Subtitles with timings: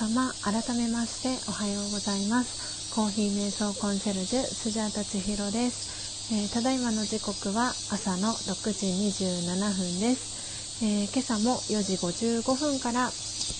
[0.00, 2.96] 様改めましておはようございます。
[2.96, 9.44] コーヒー瞑想コンシェルジュスジャータ千尋です、えー、ただいまの時刻は朝の6時27
[9.76, 13.10] 分です、えー、今朝も4時55分から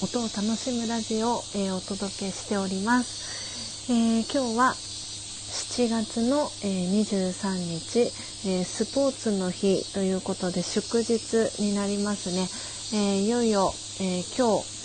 [0.02, 8.10] 音を楽しむラジオを、えー、お届けしております、え今日は7月の、え23日、
[8.48, 12.48] えスポーツの日ということで祝日になりますね、
[12.98, 14.79] えいよいよ、え今日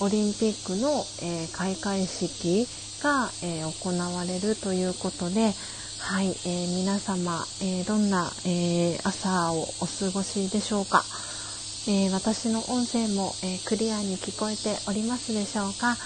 [0.00, 2.68] オリンピックの、え開会式
[3.02, 5.54] が、え行われるということで、
[5.98, 11.04] はい、えー、皆様、えー、どんな、え、朝をお過ごしでしょうか、
[11.88, 15.98] え私の音声も、えクリアに聞こえておりますでしょうか、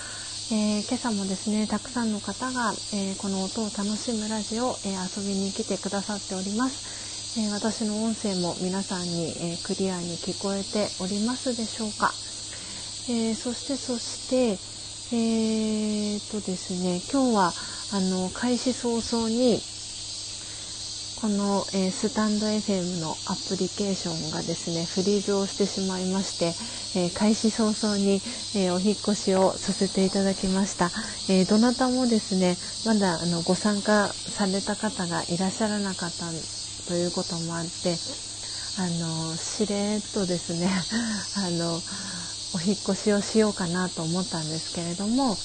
[0.51, 12.15] え今朝もですねたくさんの方が、えこの音を楽しむラジオ、え遊びに来てくださっております、え私の音声も皆さんに、えクリアに聞こえておりますでしょうか、
[13.09, 14.59] えそしてそして
[15.13, 17.53] えー、っとですね今日は
[17.93, 19.61] あの開始早々に
[21.21, 26.47] この、えー、スタンド FM のアプリケーションがですねフリーズをしてしまいまして、
[26.99, 28.23] えー、開始早々に、
[28.57, 30.91] えー、お引越しをさせていただきました、
[31.29, 32.57] えどなたもですね
[32.87, 36.31] まだあのご参加された方がいらっしゃらなかった
[36.89, 37.97] ということもあって
[38.79, 40.71] あのしれっとですね
[41.37, 41.83] あの
[42.55, 45.37] お引越しをしようかなと思ったんですけれども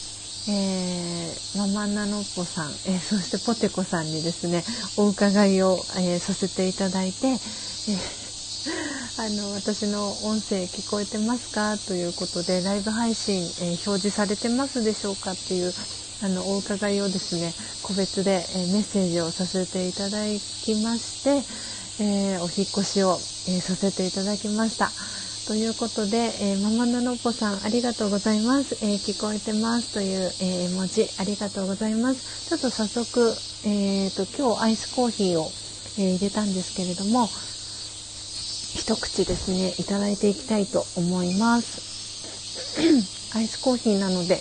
[0.47, 4.63] えー、ママナノッポさん、えー、そしてポテコさんにですね
[4.95, 7.37] お伺いを、えー、させていただいて、え
[9.17, 15.73] あの私の音声聞こえてますかということでライブ配信、え表示されてますでしょうかっていう
[16.21, 20.25] あのお伺いをですね個別で、えメッセージをさせていただ
[20.63, 21.43] きまして、
[22.03, 24.91] えお引越しを、えさせていただきました。
[25.47, 32.49] ということで、えー、ママののっぽさんありがとうございます、えー、聞こえてますという、えー、文字ありがとうございます。
[32.49, 33.31] ちょっと早速、
[33.65, 35.51] えーと、今日アイスコーヒーを、
[35.97, 37.29] え入れたんですけれども
[38.75, 42.81] 一口ですねいただいていきたいと思います。
[43.37, 44.39] アイスコーヒーなので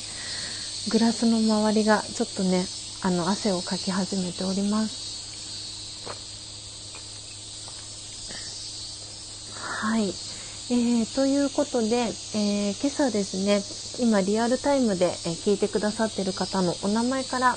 [0.91, 2.67] グラスの周りがちょっとね
[3.03, 5.05] あの汗をかき始めております。
[9.85, 10.34] はい。
[10.71, 13.61] えー、ということで、えー、今朝ですね
[14.03, 17.55] 今リアルタイムで、え聞いてくださってる方のお名前から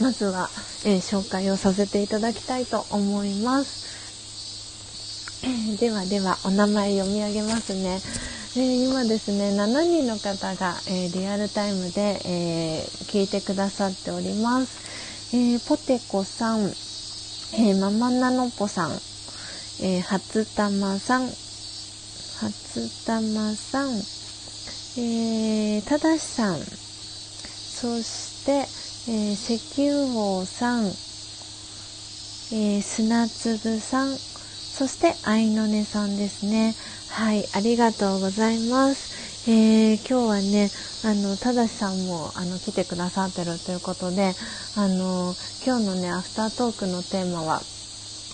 [0.00, 0.48] まずは、
[0.86, 7.98] え紹介をさせていただきたいと思います、えではではお名前読み上げますね、
[8.56, 16.70] え今ですね7人の方が、えリアルタイムで、え聞いてくださっております、えポテコさん、
[17.58, 18.92] えママナノポさん、
[19.82, 21.28] えー、初玉さん、
[22.40, 23.90] 初玉さん、
[24.96, 36.74] えー、ただしさん、そして、えー、石油王さん、えー、砂粒さん、そして愛の音さんですね。
[37.10, 39.50] はい、ありがとうございます。
[39.50, 40.70] えー、今日はね、
[41.04, 44.34] あの、ただしさんも、あの、来てくださってるということで、
[44.76, 45.34] あの、
[45.66, 47.60] 今日のね、アフタートークのテーマは、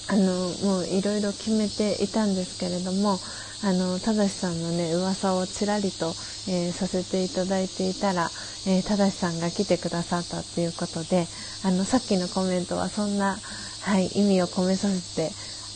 [0.06, 3.18] あの、もういろいろ決めていたんですけれども、
[3.64, 6.08] あのただしさんのね噂をちらりと、
[6.48, 8.28] えー、させていただいていたら、
[8.66, 11.26] えー、ただしさんが来てくださったっていうことで
[11.64, 13.36] あのさっきのコメントはそんな、
[13.82, 15.30] はい、意味を込めさせて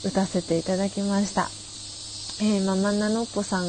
[0.08, 1.48] 打たせていただきました、
[2.44, 3.66] えー、ママナノッポさん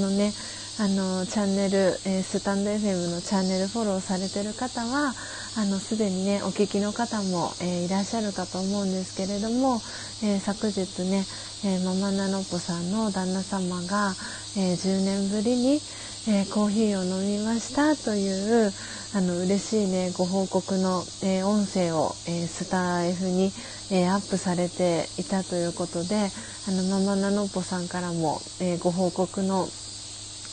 [0.00, 0.32] のね
[0.76, 5.14] あのチャンネル、えー、スタンド FM のチャンネルフォローされてる方は
[5.56, 9.80] あのすでにねお聞きの方も、えー、いらっしゃるかと思うんですけれども、
[10.24, 11.24] えー、昨日ね
[11.66, 14.12] えー、ママナノッポさんの旦那様が、
[14.54, 15.80] えー、10年ぶりに、
[16.28, 18.70] えー、コーヒーを飲みましたという
[19.14, 23.52] あの嬉しいねご報告の、え音声を、えスター F に、
[23.92, 26.28] えアップされていたということで
[26.68, 29.68] あのママナノッポさんからも、えご報告の、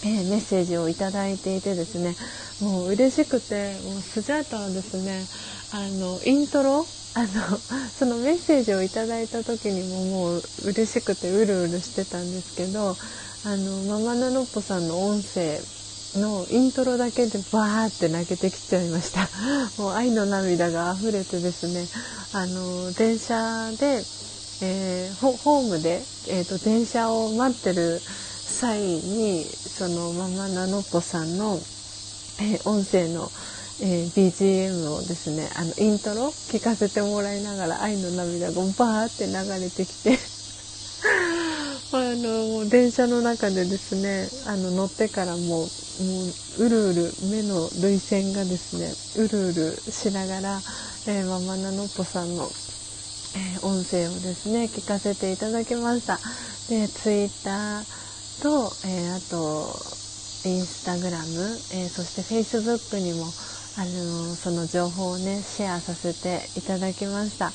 [0.03, 2.15] えメッセージをいただいていてですね
[2.61, 5.26] もう嬉しくてもうスジャータはですね。
[5.73, 7.28] あのイントロあの
[7.98, 12.98] そのメッセージをいただいた時にももう嬉しくてうるうるしてたんですけど
[13.45, 15.60] あのママナノッポさんの音声
[16.15, 19.30] のイントロだけでバーって泣けてきちゃいました。
[19.82, 21.88] もう愛の涙が溢れてですね
[22.34, 24.03] あの電車で、
[24.61, 28.02] えー、ホームで、えーと、電車を待ってる
[28.61, 31.55] 際にそのママナノッポさんの、
[32.39, 33.29] えー、音声の
[33.83, 40.19] 「えー、BGM をですねあのイントロ聞かせてもらいながら愛の涙がバーって流れてきて
[41.91, 45.67] あの電車の中でですねあの乗ってからもう
[46.03, 46.23] も
[46.59, 50.61] ううるうる目の涙腺がですねうるうるしながら、
[51.07, 52.51] えー、ママナノッポさんの、
[53.35, 56.19] え、音声をですね聞かせていただきました。
[56.69, 57.83] でツイッター
[58.41, 59.76] と、えー、あと
[60.43, 63.31] インスタグラム、えそしてフェイスブックにも
[63.77, 67.53] あのその情報をねシェアさせていただきました。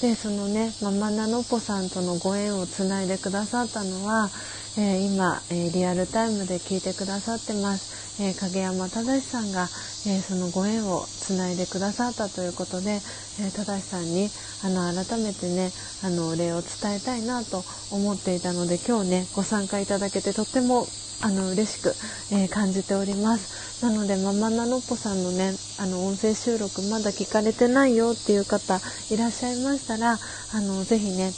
[0.00, 4.30] でそのねママナノポさんとのご縁をつないでくださったのは、
[4.76, 9.68] え、今、え、リアルタイムで聞いてくださってます、えー、影山正さんが、
[10.06, 13.00] えそのご縁をつないでくださったということで、
[13.40, 14.28] え正さんに
[14.64, 15.70] あの改めてね
[16.02, 20.86] あのお礼を伝えたいなと思っていたので今日ねご参加いただけてとっても
[21.22, 21.94] あの嬉しく、
[22.32, 28.80] え感じておりますなのでママナノッポさんのねあの音声収録まだ聞かれてないよっていう方
[29.10, 30.18] いらっしゃいましたら
[30.52, 31.32] あのぜひね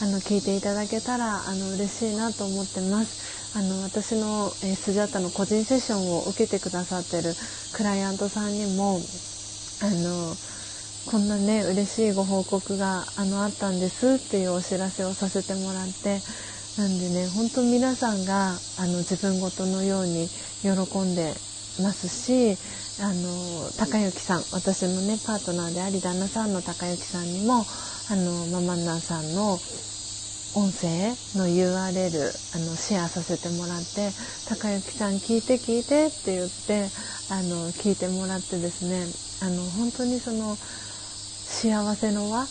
[0.00, 3.41] あの聞いていただけたらあの嬉しいなと思ってます。
[3.54, 7.34] あの私の、えー、スジャータの個人セッションを受けてくださってる
[7.72, 9.02] クライアントさんにも
[9.82, 10.34] あの
[11.06, 16.22] こんなね嬉しいご報告があのあったんですっていうお知らせをさせてもらって
[16.78, 20.28] なんでね本当皆さんがあの自分ごとのように
[20.62, 20.70] 喜
[21.00, 21.34] んで
[21.80, 22.56] ますし
[23.00, 27.66] あの高之さん私のねパートナーであり旦那さんの高之さんにも
[28.08, 29.58] あのママンナーさんの
[30.54, 30.88] 音声
[31.34, 34.12] の URL あのシェアさせてもらって
[34.48, 36.90] 「高之さん聞いて聞いて」って言って
[37.30, 39.06] あの聞いてもらってですね
[39.40, 40.58] あの本当にその
[41.46, 42.46] 幸せの輪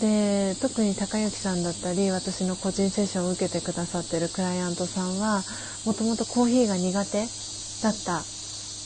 [0.00, 5.42] で特に高之さんだったり私の個人セッションを受けてくださってるクライアントさんは
[5.86, 7.26] もともとコーヒーが苦手
[7.82, 8.24] だったっ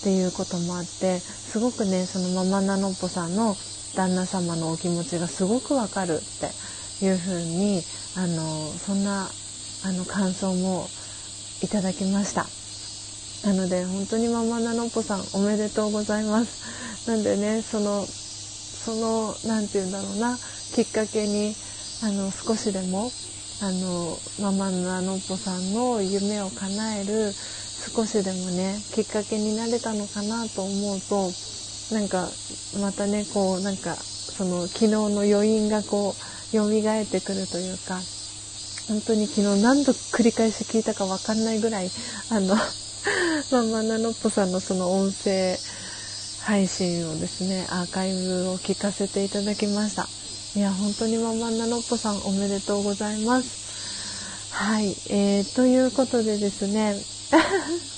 [0.05, 3.57] ていうこともあってすごくねそのママナノッポさんの
[3.95, 7.83] 旦那様のお気持ちがすごくわかるっていう風に
[8.17, 9.29] あのそんな
[9.85, 10.89] あの感想も
[11.63, 12.47] いただきました。
[13.47, 17.09] なので本当にママナノッポさんおめでとうございます。
[17.09, 20.39] なんでねそのその何て言うんだろうな
[20.75, 21.55] きっかけに
[22.03, 23.11] あの少しでも
[23.63, 31.31] あのママナノッポさんの夢を叶える少しでもねきっかけになれたのかなと思うと
[31.95, 32.29] なんか
[32.81, 38.01] またねこうなんかその昨日の余韻がこう蘇ってくるというか
[38.89, 41.91] 本当に昨日何度繰り返し聞いたか分かんないぐらい
[42.31, 42.57] あの
[43.51, 45.57] ママナノッポさんのその音声
[46.45, 50.09] 配信をですねアーカイブを聞かせていただきました。
[50.55, 54.51] いや本当にママナノッポさんおめでとうございます。
[54.53, 56.95] はい、えー、ということでですね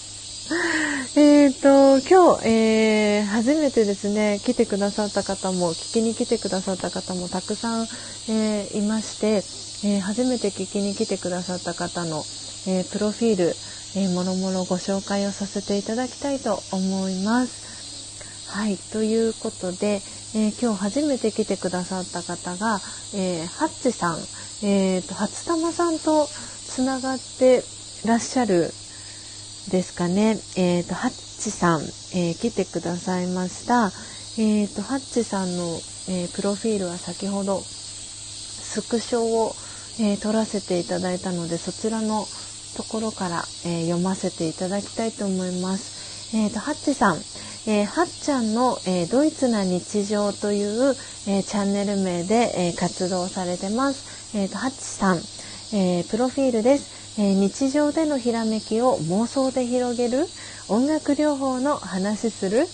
[1.17, 7.89] えっと、今日、えー、初めてですね、来てくださった方も、聞きに来てくださった方もたくさん、
[8.29, 9.43] えー、いまして、
[9.89, 12.25] えー、初めて聞きに来てくださった方の、
[12.67, 13.57] えプロフィール、
[13.95, 18.49] えもろもろご紹介をさせていただきたいと思います。
[18.49, 20.03] はい、ということで、
[20.35, 22.81] え今日初めて来てくださった方が、
[23.15, 24.19] えハッチさん、
[24.63, 26.29] えーと、初玉さんと
[26.67, 27.63] つながって
[28.05, 28.73] らっしゃる
[29.71, 30.39] ですかね。
[30.57, 31.11] えっ、ー、と、ハッ
[31.43, 31.83] チさん、
[32.15, 33.93] えー、来てくださいました。
[34.37, 39.55] えっ、ー、と、ハッチさんの、えプロフィールは先ほど、スクショを、
[40.01, 42.27] え撮らせていただいたので、そちらの
[42.77, 46.37] ところから、え読ませていただきたいと思います。
[46.37, 47.17] えっ、と、ハッチさん、
[47.67, 50.95] えー、はっちゃんの、えー、ドイツな日常という、
[51.27, 54.37] えー、チャンネル名で、え活動されてます。
[54.37, 55.23] えっ、と、ハッチさん、
[55.73, 57.04] えプロフィールです。
[57.17, 60.27] えー、日常でのひらめきを妄想で広げる
[60.69, 62.67] 音楽療法の話する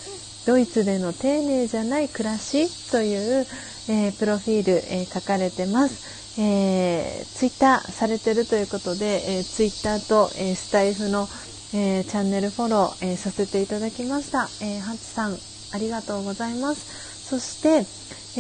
[0.47, 3.47] ドイツでの丁寧じゃない暮らしという、
[3.89, 6.41] えー、プロフィール、えー、書かれてます。
[6.41, 11.29] えー、ツイッターされてるということで、えー、ツイッターと、えー、スタイフの、
[11.75, 14.49] えー、チャンネルフォロー、えー、させていただきました。
[14.62, 15.37] えー、ハチさん、
[15.73, 17.29] ありがとうございます。
[17.29, 17.87] そして、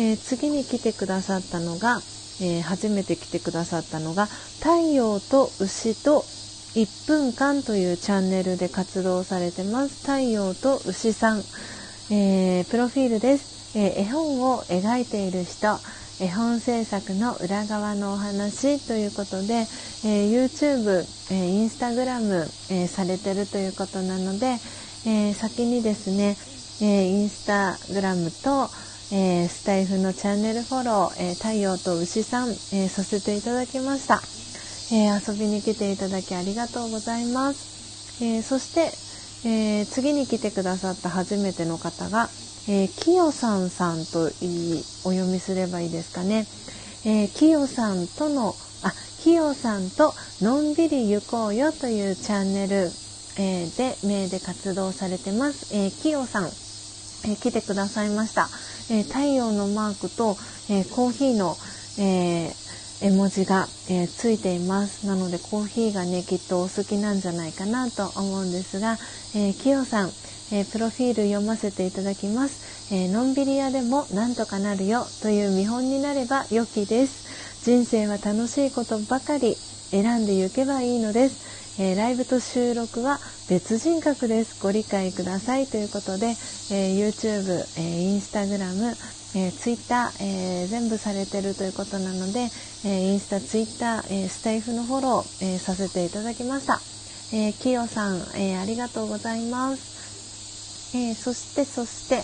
[0.00, 2.00] えー、次に来てくださったのが、
[2.40, 4.26] えー、初めて来てくださったのが
[4.58, 6.24] 太陽と牛と
[6.74, 10.00] 1分間というチャンネルで活動されてます。
[10.02, 11.42] 太陽と牛さん、
[12.10, 15.78] えー、プロフィールです、えー、絵本を描いている人。
[16.22, 24.58] 絵本制作の裏側のお話ということで、えー、YouTube、えー、Instagram、えー、されてるということなので、
[25.06, 26.36] え先にですね、
[26.82, 28.68] えインスタグラムと、
[29.12, 34.22] えー、スタイフのチャンネルフォロー、えー、太陽と牛さん、えー、させていただきました、
[34.92, 38.92] え遊びに来ていただきありがとうございます、えそして、
[39.48, 42.28] え次に来てくださった初めての方が、
[42.68, 46.46] えきよさんさんといいお読みすればいいですかね、
[47.04, 50.12] えー、きよさんとの、あ、きよさんと
[50.42, 52.90] のんびり行こうよというチャンネル、
[53.38, 55.74] えー、で、名で活動されてます。
[55.74, 58.50] えー、きよさん、えー、来てくださいました。
[58.90, 60.36] えー、太陽のマークと、
[60.68, 61.56] えー、コーヒーの、
[61.98, 65.06] えー、絵文字が、えー、ついています。
[65.06, 68.98] なのでコーヒーがねきっとお好きなんじゃないかなと思うんですが、
[69.34, 70.08] えー、きよさん、
[70.52, 77.30] えー、プロフィール読ませていただきます、えー、のんびり屋でもなんとかなるよという見本になれば良きです。
[77.64, 79.54] 人生は楽しいことばかり
[79.90, 81.69] 選んでいけばいいのです。
[81.82, 88.94] えー、ライブと収録は別人格ですご理解くださいということで、えー、YouTube、えー、Instagram、
[89.34, 92.50] えー、Twitter、え、全部されてるということなので、
[92.84, 96.80] え、インスタ、ツイッター、え、スタイフのフォロー、え、させていただきました。
[97.32, 100.94] え、きよさん、え、ありがとうございます。
[100.94, 102.22] え、そしてそして、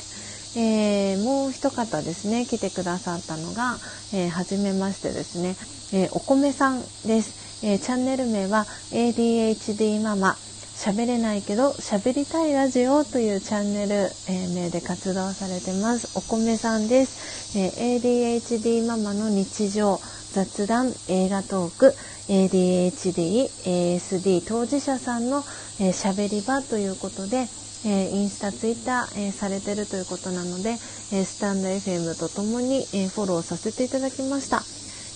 [0.58, 3.76] えー、もう一方ですね来てくださったのが、
[4.14, 5.54] えー、初めましてですね、
[5.92, 7.45] えー、お米さんです。
[7.62, 10.36] えー、チャンネル名は ADHD ママ。
[10.76, 16.10] 喋れないけど喋りたいラジオというチャンネル、えー、名で活動されてます。
[16.14, 19.98] お米さんです、えー、ADHD ママの日常。
[20.32, 21.94] 雑談映画トーク。
[22.28, 25.44] ADHD、ASD 当事者さんの
[25.78, 27.48] えー、り場ということで、
[27.84, 34.62] えー、インスタ、ツイッター、えー、されてるということなので、えー、スタンド FM とともに、えフォローさせていただきました。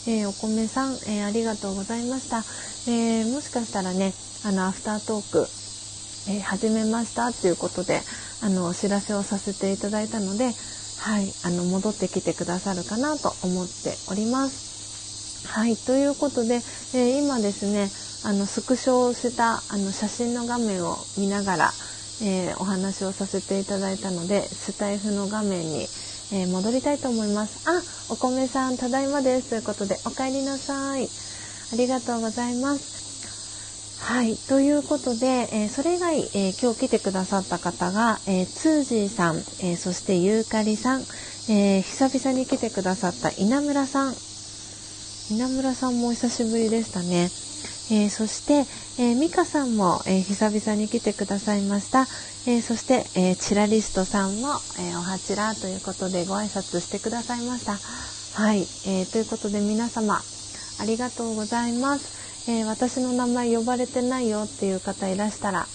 [0.06, 2.38] えー、お米さん、えー、ありがとうございました、
[2.90, 4.14] えー、もしかしたらね
[4.44, 5.46] あのアフタートーク、
[6.30, 8.00] え始めましたっていうことで
[8.42, 10.52] あのお知らせをさせていただいたので
[11.00, 15.46] はいあの戻ってきてくださるかなと思っております。
[15.48, 16.60] はいということで、
[16.94, 17.90] え今ですね
[18.24, 21.72] あのスクショをしたあの写真の画面を見ながら、
[22.22, 25.86] えお話をさせていただいたのでスタイフの画面に
[26.32, 27.68] えー、戻りたいと思います。
[27.68, 27.82] あ、
[28.12, 29.50] お米さん、ただいまです。
[29.50, 31.08] ということで、お帰りなさい。
[31.72, 34.00] ありがとうございます。
[34.00, 34.36] はい。
[34.36, 41.02] ということで、えー、それ以外、えー、今日来てくださった方が、えー、ツージーさん、えそしてユーカリさん、
[41.48, 44.14] え久々に来てくださった稲村さん。
[45.30, 47.28] 稲村さんもお久しぶりでしたね。
[47.90, 48.66] えそして、
[49.02, 52.06] えー、美香さんも、え久々に来てくださいました。
[52.46, 54.48] え、そして、え、チラリストさんも、
[54.78, 57.78] え、おはちらということでご挨拶してくださいました。
[58.40, 60.22] はい、え、ということで皆様
[60.78, 65.66] ありがとうございます、え私の名前呼ばれてないよっていう方いらしたら、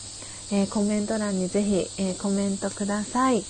[0.51, 3.43] えコメント欄にぜひ、えコメントください。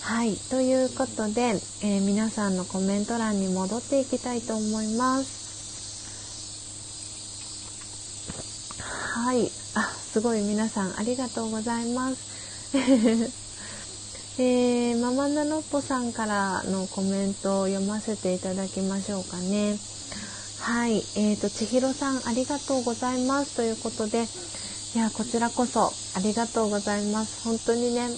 [0.00, 5.47] はい、ということで、え皆さんのコメント欄に戻っていきたいと思います。
[9.18, 12.70] はい、あ、すごい皆さんありがとうございます。
[14.38, 19.76] えー、ママナノッポさんからのコメントを読ませていただきましょうかね。
[20.60, 24.28] はい、えーと、千尋さんありがとうございますということで、
[24.94, 27.42] いや、こちらこそありがとうございます。
[27.42, 28.10] 本当にね、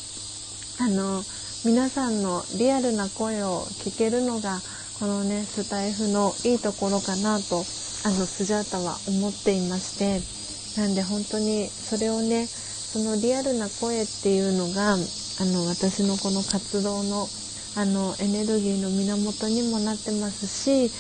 [0.81, 1.25] あの、
[1.65, 4.61] 皆さんのリアルな声を聞けるのが、
[4.99, 7.65] このね、スタイフのいいところかなと、
[8.05, 10.40] あの、スジャータは思っていまして、
[10.77, 14.97] なんで本当にそれをね、そのリアルな声っていうのがあ
[15.45, 17.29] の私のこの活動の
[17.77, 20.91] あのエネルギーの源にもなってますし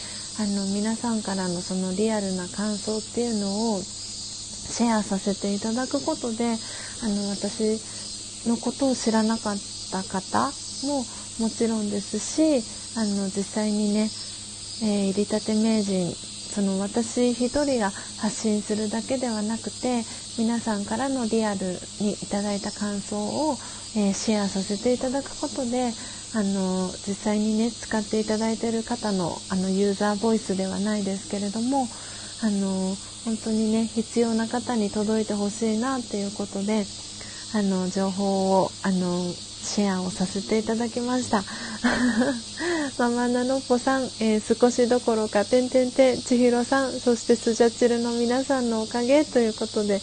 [0.40, 6.54] あの皆さんからのそのリアルな感想っていうのをシェアさせていただくことで
[7.02, 7.80] あの私
[8.48, 9.56] のことを知らなかっ
[9.90, 10.52] た方
[10.86, 11.04] も
[11.40, 12.62] もちろんですし
[12.96, 14.10] あの実際にね、
[14.82, 16.14] えー、入りたて名人
[16.50, 20.04] その私一人が発信するだけではなくて
[20.36, 23.56] 皆さんからのリアルにいただいた感想を、
[23.96, 25.94] えー、シェアさせていただくことで
[26.34, 31.88] あの実際にね使っていただいている方のあのユーザーボイスではないですけれども
[32.42, 36.86] あの本当にね必要な方に届いてほしいなっていうことで
[37.52, 41.44] あの情報をあのシェアをさせていただきました。
[42.98, 50.00] ママナノッポさん、えー、少しどころか、てんてんてん、ちひろさん、そしてスジャチルの皆さんのおかげということで、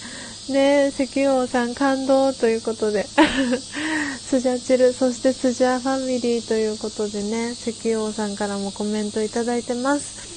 [0.49, 3.05] ね石王さん感動ということで、
[4.25, 10.27] スジャチル、そしてスジャーファミリーということでね、石王さんからもコメントいただいてます。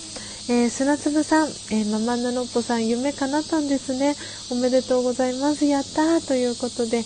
[0.48, 4.16] えー、砂粒さん、えー、ママナノッポさん、夢叶ったんですね。
[4.50, 5.64] おめでとうございます。
[5.64, 7.04] やったーということで、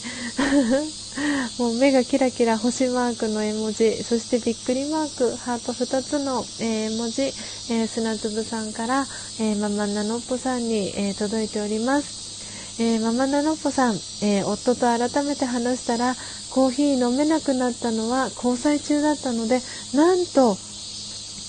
[1.58, 9.06] もう目がキラキラ星マークの絵文字、そしてびっくりマーク、ハート2つの、えー、文字、えー、砂粒さんから、
[9.40, 12.82] えー、ママナノッポさんに、えー、届いております。
[12.82, 16.14] えー、ママナノッポさん、えー、夫と改めて話したら、
[16.50, 19.60] コーヒー飲めなくなったのは交際中だったので、
[19.94, 20.56] なんと、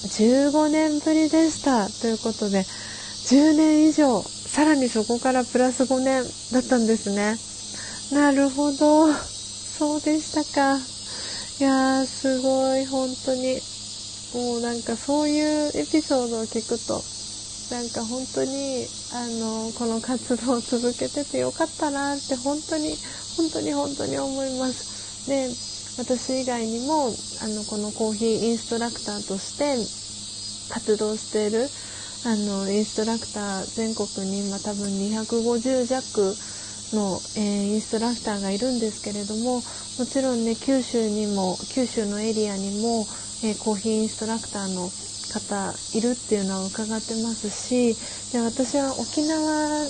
[0.06, 1.90] 15年ぶりでした。
[1.90, 6.24] ということで10年以上さらにそこからプラス5年
[6.54, 7.38] だったんですね。
[8.14, 9.35] なるほど。
[9.78, 10.78] そうでしたか。
[11.60, 13.60] いやーすごい本当に。
[14.34, 17.08] もうなんかそういうエピソードを聞くと
[17.70, 23.00] なんか本当にあのこの活動を続けててよかったなって本当に
[23.38, 25.28] 本当に本当に思います。
[25.28, 25.50] で
[25.98, 29.78] 私以外にもあのこのコーヒーインストラクターとして
[30.70, 31.72] 活動している
[32.24, 36.38] あのインストラクター全国に今多分250弱
[36.94, 39.62] の、えー、インストラクターがいるんですけれども
[39.98, 43.08] もちろんね九州にも九州のエリアにも、
[43.44, 44.90] えー、コーヒーインストラクターの
[45.34, 47.96] 方いるっていうのは伺ってますし
[48.32, 49.86] で私は沖縄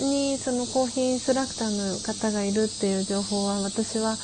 [0.00, 4.16] にそのコーヒーインストラクターの方がいるっていう情報は私は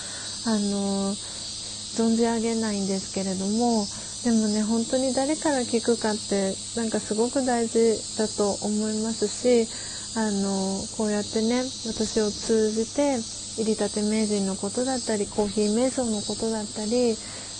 [0.46, 3.86] あの存じ上げないんですけれども
[4.24, 9.68] でもね本当に誰から聞くかってなんかすごく大事だと思いますし
[10.16, 13.18] あのこうやってね私を通じて
[13.58, 17.16] 入りたて名人のことだったりコーヒー瞑想のことだったり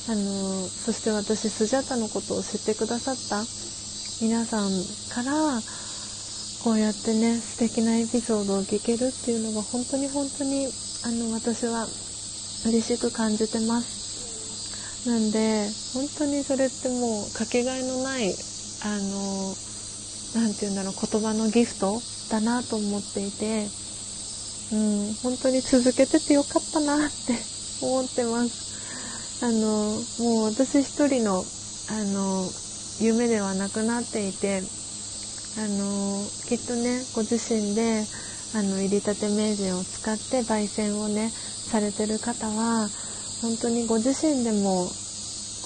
[0.08, 3.44] あのそして私スジャタのことを知ってくださった。
[4.18, 4.70] 皆さん
[5.12, 5.60] から
[6.64, 10.66] こうやってね素敵なエピソードを聞けるっていうのが本当に本当に
[11.04, 11.86] あの私は
[12.64, 15.06] 嬉しく感じてます。
[15.06, 18.34] なんで本当にそれってもうかけがえのない
[18.82, 19.54] あの
[20.34, 22.00] 何て言うんだろう言葉のギフト
[22.30, 23.68] だなと思っていて
[24.72, 27.38] うん本当に続けててよかったなって
[27.84, 28.66] 思ってます。
[29.42, 31.44] あのもう私一人の
[31.88, 32.50] あの
[33.00, 34.62] 夢ではなくなっていて
[35.58, 38.06] あのきっとねご自身で
[38.54, 42.88] あの入りたて名人を使って焙煎をねされてる方は
[43.42, 44.90] 本当にご自身でも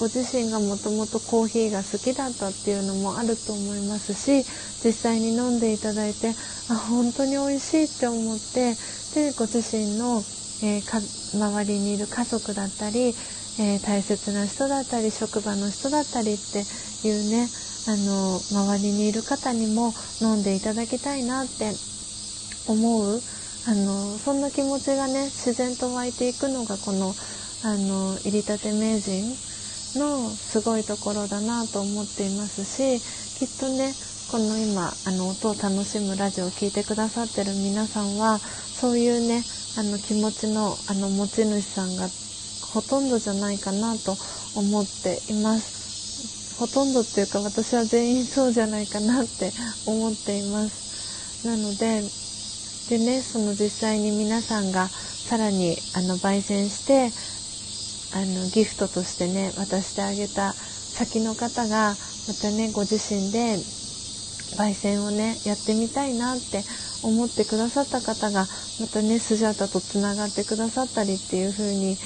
[0.01, 4.41] ご自身がもともとコーヒーが好きだったっていうのもあると思いますし
[4.83, 6.33] 実際に飲んでいただいて
[6.69, 8.73] あ本当に美味しいって思って
[9.13, 10.17] でご自身の、
[10.65, 13.13] えー、周りにいる家族だったり
[13.59, 16.63] えー、大切な人だったり職場の人だったりって
[17.07, 17.47] いうね
[17.87, 21.71] あの周りにいる方にも飲んでいただきたいなって
[22.67, 23.19] 思う
[23.67, 27.13] あのそんな気持ちがね自然と湧いていくのがこの
[27.63, 29.50] あの入りたて名人
[29.95, 32.99] のすごいところだなと思っていますし
[33.39, 33.93] きっとね
[34.31, 39.43] この今あの音を楽しむラジオを聴いてくださってる皆さんはそういうね
[39.77, 42.07] あの気持ちのあの持ち主さんが
[42.73, 44.15] ほとんどじゃないかなと
[44.55, 46.57] 思っています。
[46.57, 49.51] ほとんどっていうか私は全員そうじゃないかなって
[49.87, 51.47] 思っています。
[51.47, 52.03] なので
[52.89, 57.09] でねその実際に皆さんがさらにあの焙煎して
[58.13, 60.55] あのギフトとしてね渡してあげた
[60.89, 61.97] 先の方が
[62.27, 63.57] またねご自身で
[64.57, 66.65] 焙煎をねやってみたいなって
[67.03, 68.47] 思ってくださった方が
[68.79, 71.97] またねスジャータとつながってくださったりっていう風に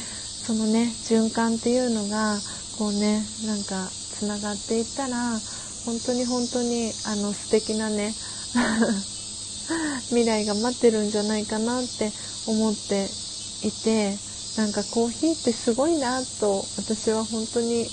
[0.46, 2.42] そのね循環っていうのが
[2.78, 5.42] こうねなんかつながっていったら
[5.86, 8.14] 本当に本当にあの素敵なね
[10.10, 12.12] 未来が待ってるんじゃないかなって
[12.46, 13.10] 思って
[13.64, 14.18] いて
[14.58, 17.88] なんかコーヒーってすごいなと私は本当に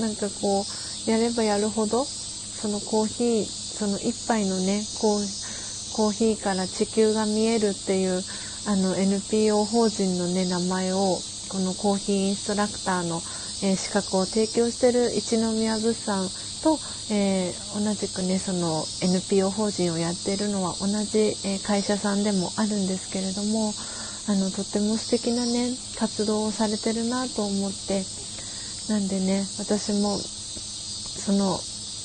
[0.00, 0.64] なんかこ
[1.06, 8.22] うやればやるほどそのコーヒーその一杯のねコーヒーから地球が見えるっていう
[8.66, 11.18] あの NPO 法人のね名前を
[11.48, 13.22] このコーヒーインストラクターの、
[13.62, 16.28] えー、資格を提供してる一宮物産
[16.64, 16.78] と、
[17.12, 23.74] えー、同じくねその NPO 法人をやっているのは同じ、えー、会社さんでもあるんですけれども
[24.28, 28.02] あのとっても素敵なね活動をされてるなと思って
[28.88, 31.58] なんでね私もその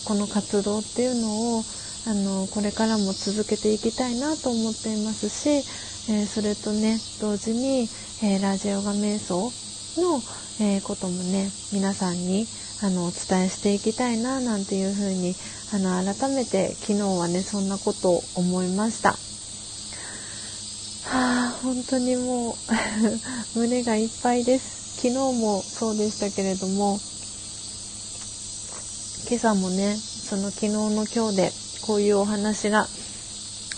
[0.06, 1.64] この活動っていうのを
[2.08, 5.50] あのこれからも続けていきたいなと思っていますし、
[6.12, 7.88] えー、それとね同時に、
[8.24, 9.52] えー、ラジオガ瞑想
[10.02, 10.18] の、
[10.60, 12.46] えー、こともね皆さんに
[12.84, 15.36] あのお伝えしていきたいななんていうふうに
[15.74, 19.31] あの改めて昨日はねそんなことを思いました。
[21.04, 22.56] はあ本当にもう
[23.60, 24.82] 胸がいっぱいです。
[25.02, 27.00] 昨日もそうでしたけれども
[29.28, 31.52] 今朝もねその昨日の今日で
[31.82, 32.88] こういうお話が、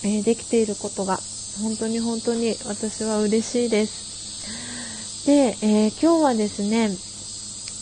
[0.03, 1.19] えー、できていることが
[1.61, 5.25] 本当に本当に私は嬉しいです。
[5.25, 6.89] で、えー、今日はですね、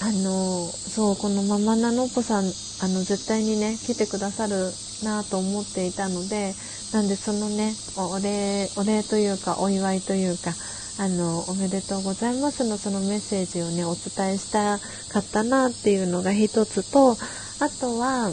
[0.02, 4.72] あのそうこのママナノポさんあの絶対にね来てくださる
[5.04, 6.54] なと思っていたので
[6.94, 10.54] なんでそのねお礼お礼というかお祝いというか
[11.00, 14.80] あのおめでとうございますのそのメッセージをねお伝えした
[15.12, 17.18] かったなっていうのが一つと
[17.62, 18.30] あとは、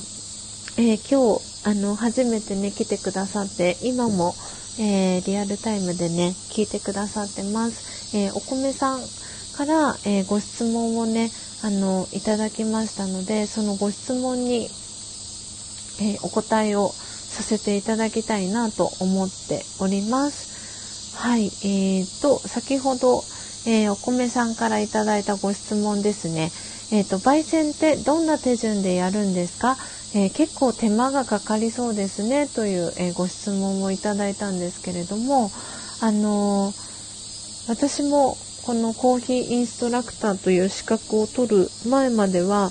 [0.78, 4.35] えー、今日、あの、初めてね、来てくださって、今も、
[4.80, 8.16] えー、リアルタイムでね、聞いてくださってます。
[8.16, 9.02] えー、お米さん
[9.55, 11.30] から、えご質問をね、
[11.60, 14.70] あの、いただきましたので、そのご質問に、
[16.01, 16.94] えお答えを
[17.28, 21.16] させていただきたいなと思っております。
[21.16, 23.24] はい、えーと、先ほど、
[23.66, 26.52] えお米さんからいただいたご質問ですね。
[26.90, 29.76] えっ、と、焙煎ってどんな手順でやるんですか？
[30.14, 35.50] えー、結構手間がかかりそうですねという、え、ご質問をいただいたんですけれども、
[36.00, 36.72] あの、
[37.68, 42.70] 私もこのコーヒーインストラクターという資格を取る前までは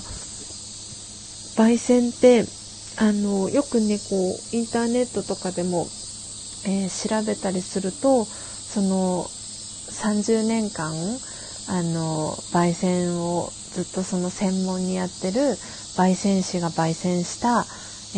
[1.56, 2.44] 焙煎って
[3.00, 4.16] あのよくねこ
[4.52, 5.86] うインターネットとかでも、
[6.66, 10.92] えー、調べたりするとその30年間
[11.70, 15.40] あの焙煎をずっとその専門にやってる
[15.96, 17.64] 焙煎士が焙煎した、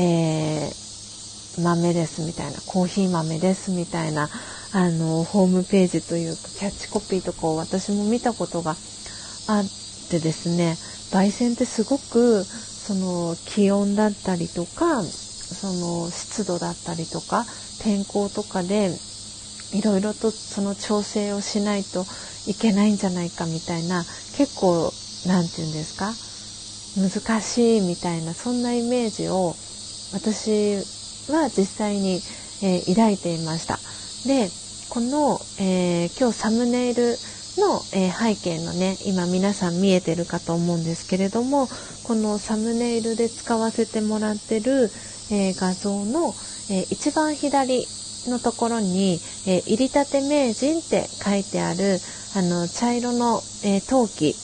[0.01, 4.31] えー、豆ですみたいなコーヒー豆ですみたいな
[4.73, 9.65] あのホームページというかキャッチコピーとかを私も見たことがあっ
[10.11, 10.77] てですね
[11.11, 12.45] 焙煎ってすごく
[12.91, 17.45] その気温だったりとかその湿度だったりとか
[17.85, 18.91] 天候とかで
[19.73, 22.05] いろいろとその調整をしないと
[22.49, 24.03] いけないんじゃないかみたいな
[24.37, 24.91] 結構
[25.25, 26.11] 何て言うんですか
[27.01, 29.55] 難しいみたいなそんなイメージを
[30.13, 30.75] 私
[31.31, 32.17] は実際に、
[32.65, 33.79] えー、抱いていました。
[34.27, 34.51] で
[34.89, 37.15] この、えー、今日サムネイル
[37.57, 41.69] の、えー、背景のね今皆さん見えてるかと思うんですけれども
[42.11, 44.91] このサムネイルで使わせてもらってる、
[45.31, 46.35] え画像の、
[46.69, 47.87] え一番左
[48.27, 52.01] のところに、え入りたて名人って書いてある
[52.35, 54.35] あの茶色の、え陶器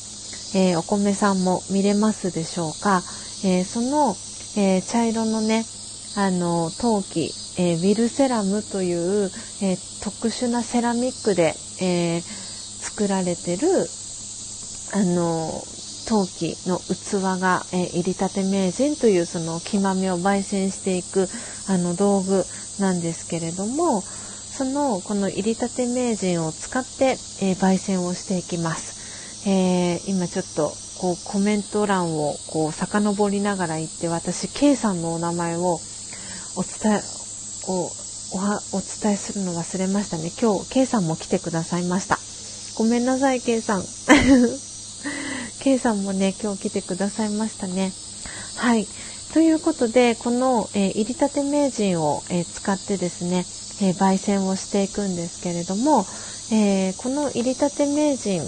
[0.55, 3.03] えー、お米さんも見れますでしょうか、
[3.45, 4.15] えー、その、
[4.57, 5.65] えー、茶色のね
[6.17, 9.29] あの陶器、えウィルセラムという、
[9.61, 11.53] え特殊なセラミックで、
[11.83, 13.67] え作られてる
[14.95, 15.65] あの
[16.07, 21.29] 陶器の器が、え入りたて名人というその木豆を焙煎していく
[21.69, 22.45] あの道具
[22.81, 28.97] なんですけれどもそのこの入りたて名人を使って、え焙煎をしていきます。
[29.49, 35.79] えー、今ちょっとこうコメント欄をこう遡りながら言って私 K さんのお名前を
[36.57, 37.01] お伝え
[37.69, 37.91] お
[38.33, 40.33] おはお伝えするの忘れましたね。
[40.41, 42.19] 今日 K さんも来てくださいました。
[42.77, 43.85] ごめんなさい K さん。
[45.61, 47.93] K さんもね今日来てくださいましたね
[48.57, 48.87] はい
[49.33, 53.45] ということでこの、えー、入りたて名人を、えー、使ってですね、
[53.87, 56.07] えー、焙煎をしていくんですけれども、
[56.53, 58.41] えこの入りたて名人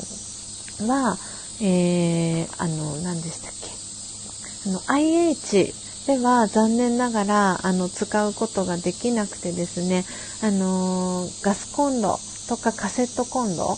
[0.87, 1.19] は、
[1.61, 4.71] え、あの、何でしたっけ。
[4.71, 5.75] あの、IH
[6.07, 10.05] では残念ながら、あの、使うことができなくてですね、
[10.43, 12.19] あの、ガスコンロ
[12.49, 13.77] とかカセットコンロ、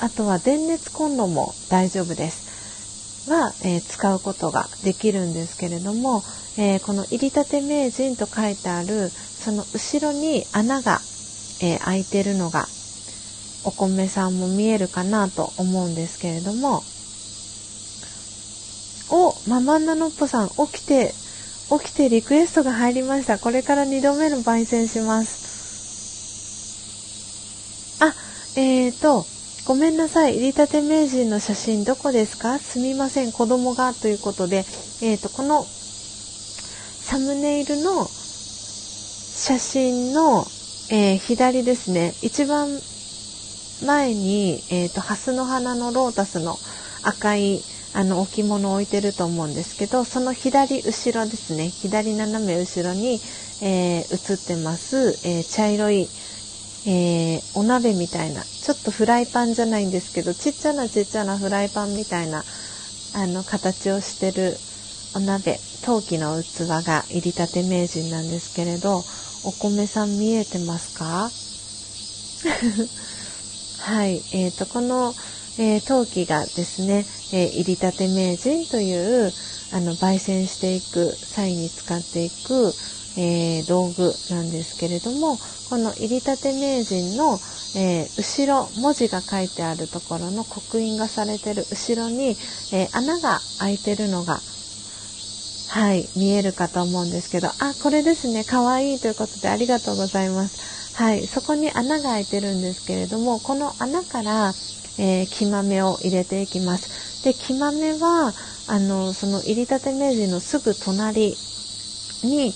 [0.00, 3.30] あとは電熱コンロも大丈夫です。
[3.30, 6.22] は、えー、使うことができるんですけれども、
[6.58, 11.00] えー、この入りたて名人と書いてある、その後ろに穴が、
[11.62, 12.66] え開いてるのが
[13.64, 16.82] お米さんも見えるかなと思うんですけれども
[19.10, 21.12] おママンナノッポさん起きて
[21.68, 25.50] 起きてリクエストが入りましたこれから2度目の焙煎します
[28.02, 28.14] あ
[28.58, 29.26] えーと
[29.70, 30.34] ごめんなさい。
[30.34, 32.58] 入りたて名人の写真どこですか？
[32.58, 33.30] すみません。
[33.30, 33.94] 子供が。
[33.94, 34.64] ということで
[35.00, 40.44] えーとこのサムネイルの写真の、
[40.90, 42.12] えー、左ですね。
[42.20, 42.66] 一番
[43.86, 46.56] 前に、えーと、ハスの花のロータスの
[47.04, 47.60] 赤い
[47.94, 51.68] あの置物を置いてると思うんですけどその左後ろですね。
[51.68, 53.20] 左斜め後ろに、
[53.62, 56.08] えー、映ってます、えー、茶色い、
[56.86, 62.42] えー、お鍋みたいなちょっとフライパンじゃないんですけどちっちゃなちっちゃなフライパンみたいな
[63.14, 64.56] あの形をしてる
[65.14, 68.98] お鍋陶器の器が入りたて名人なんですけれど
[69.44, 71.30] お米さん見えてますか？
[73.80, 75.14] はい、えーと、この、
[75.58, 79.32] えー、陶器がですね、えー、入りたて名人という
[79.72, 82.72] あの焙煎していく際に使っていく、
[83.16, 85.36] えー、道具なんですけれども
[85.68, 87.38] この入りたて名人の、
[87.76, 92.36] え後ろ文字が書いてあるところの刻印がされてる後ろに、
[92.72, 94.40] え穴が開いてるのが
[95.68, 100.80] はい、見えるかと思うんですけど、あ、これですね、かわいいということでありがとうございます。
[101.00, 104.52] はい、そこに穴が開いてるんですけれどもこの穴から、
[104.98, 108.34] えー、木豆を入れていきますで木豆は
[108.68, 111.34] あのその入りたて名人のすぐ隣
[112.22, 112.52] に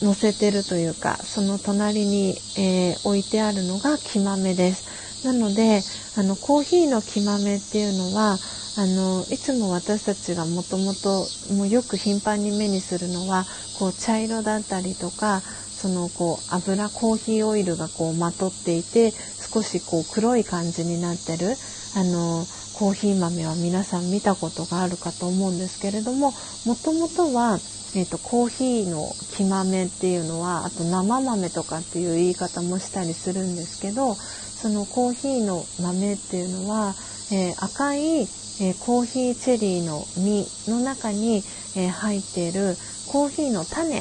[0.00, 4.84] 載せてるというかその隣に、えー、置いてあるのが木豆です。
[5.24, 5.82] なので
[6.16, 8.38] あのコーヒーの木豆っていうのは
[8.76, 11.26] あのいつも私たちがもともと
[11.66, 13.46] よく頻繁に目にするのは
[13.78, 19.12] こう茶色だったりとかそのこう油コーヒーオイルがこうまとっていて
[19.52, 21.56] 少しこう黒い感じになってる
[21.94, 26.34] あのコーヒー豆は皆さん見たことがあるかと思うんですけれども
[26.66, 27.58] もともとは、
[27.96, 36.94] えーと、コーヒーの木豆っていうのはあと生豆とかっていう言い方もしたりするんですけどそのコーヒーの豆っていうのは、
[37.32, 38.28] えー、赤い
[38.58, 41.42] えー、コーヒーチェリーの実の中に、
[41.76, 42.76] えー、入っている
[43.12, 44.00] コーヒーの種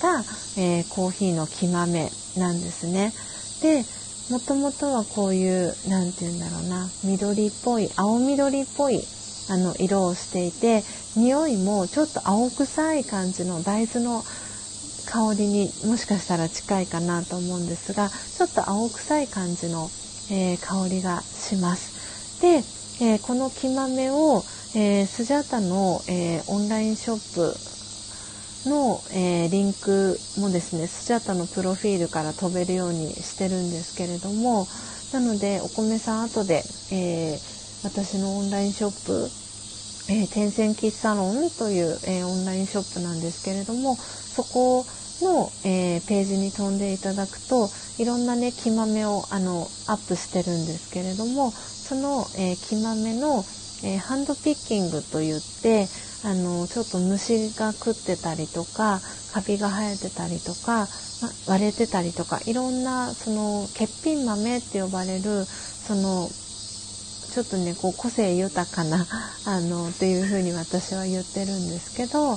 [0.00, 0.24] が、
[0.58, 3.14] え、コーヒーの木豆なんですね。
[3.62, 3.82] で
[4.30, 9.02] もともとはこういう何て言うんだろうな緑っぽい青緑っぽい
[9.48, 10.82] あの色をしていて
[11.16, 14.22] 匂いもちょっと青臭い感じの大豆の
[15.06, 19.90] 香りにもしかしたら近いかなと思うんですがちょっと青臭い感じの、
[20.30, 22.40] えー、香りがします。
[22.40, 22.62] で
[23.00, 24.44] えー、この木豆を、
[24.76, 34.66] えー、スジャータの、え、オンラインショップの、えリンクもですねスジャタのプロフィールから飛べるようにしてるんですけれども
[35.12, 36.62] なのでお米さん後で、
[36.92, 37.36] え
[37.84, 39.44] 私のオンラインショップ
[40.06, 44.84] えー、天線キッサロンという、えー、オンラインショップなんですけれどもそこ
[45.22, 53.44] の、えー、ページに飛んでいただくといろんなね木豆をあのアップしてるんですけれどもその、えー、木豆の、
[53.82, 55.86] え、ハンドピッキングといって
[56.24, 59.00] あのちょっと虫が食ってたりとか
[59.32, 60.86] カビが生えてたりとか、
[61.22, 66.28] ま、割れてたりとかいろんなその欠品豆って呼ばれるその
[67.34, 69.08] ちょっとねこう個性豊かな
[69.44, 72.36] あのっていうふうに私は言ってるんですけどあ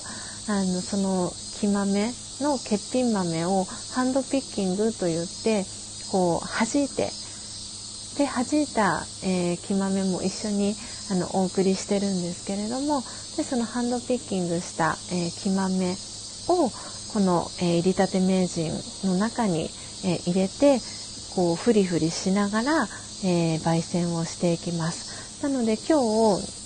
[0.64, 2.12] のその木豆
[2.42, 5.68] の欠品豆をハンドピッキングといって
[6.12, 7.12] こう弾いて
[8.18, 10.76] で弾いた、えー、木豆も一緒に
[11.12, 13.04] あのお送りしてるんですけれども
[13.38, 15.96] でそのハンドピッキングした、えー、木豆
[16.48, 16.72] を
[17.14, 18.72] この、えー、入りたて名人
[19.04, 19.70] の中に、
[20.04, 20.82] えー、入れて
[21.36, 22.90] こうフリフリしながら、
[23.24, 25.44] えー、焙煎をしていきます。
[25.44, 26.00] なので今
[26.38, 26.58] 日、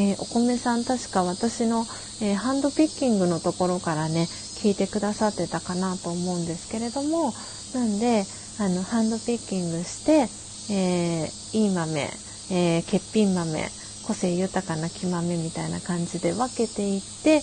[0.00, 1.86] えー、お米さん確か私の、
[2.22, 4.28] えー、ハンドピッキングのところからね
[4.62, 7.32] 聞いてくださってたかなと思うんですけれども
[7.74, 8.24] なんで
[8.58, 10.28] あのハンドピッキングして
[10.72, 12.08] えー、いい豆、
[12.52, 13.68] え、欠品豆
[14.06, 17.42] 個性豊かな木豆みたいな感じで分けていって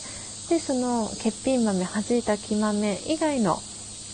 [0.49, 3.59] でその欠品豆弾いた木豆以外の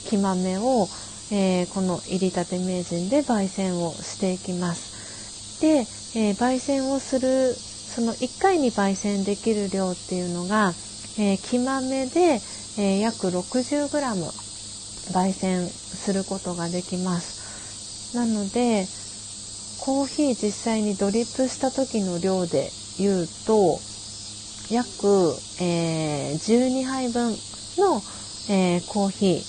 [0.10, 0.88] 木豆を、
[1.32, 5.62] えー、この入りたて名人で焙煎をしていきます。
[5.62, 5.86] で、
[6.20, 10.74] えー、焙煎をするその1回に焙煎できる量っていうのが、
[11.18, 12.42] えー、木豆で、
[12.76, 13.90] え約 60g
[15.14, 18.16] 焙煎することができます。
[18.16, 18.86] なので
[19.80, 23.80] コーヒー実際にドリップした時の量で言うと
[24.70, 27.32] 約、えー、12杯分
[27.78, 28.02] の、
[28.50, 29.44] えー、コーヒ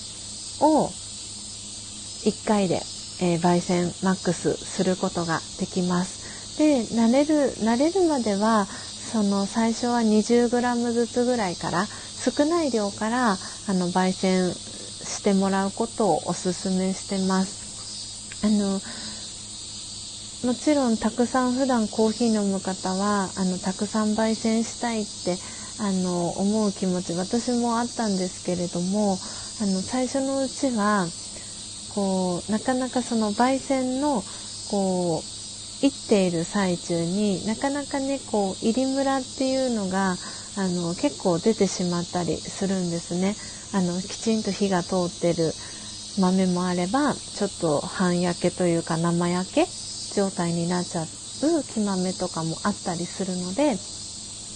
[0.59, 0.89] ーを
[2.25, 2.81] 1回で、
[3.21, 6.57] えー、焙煎マックスすることができます。
[6.57, 13.37] で慣れる慣れるまではその最初は 20g ずつぐらいから少ない量から
[13.67, 18.45] あの焙煎してもらうことをおすすめしてます。
[18.45, 18.81] あの
[20.43, 25.37] もちろんたくさん普段コーヒー飲む方はあのたくさん焙煎したいって
[25.79, 29.17] あの思う気持ち私もあったんですけれども
[29.61, 31.07] あの最初のうちは
[31.95, 34.21] こうなかなかその焙煎の
[34.69, 40.17] こういっている最中になかなかねこう入りムラっていうのが
[40.57, 43.35] あの結構出てしまったりするんですね。
[43.73, 45.53] あのきちんと火が通ってる
[46.19, 49.65] 豆もあればちょっと半焼けというか生焼け
[50.13, 51.07] 状態になっちゃう
[51.63, 53.75] 木豆とかもあったりするので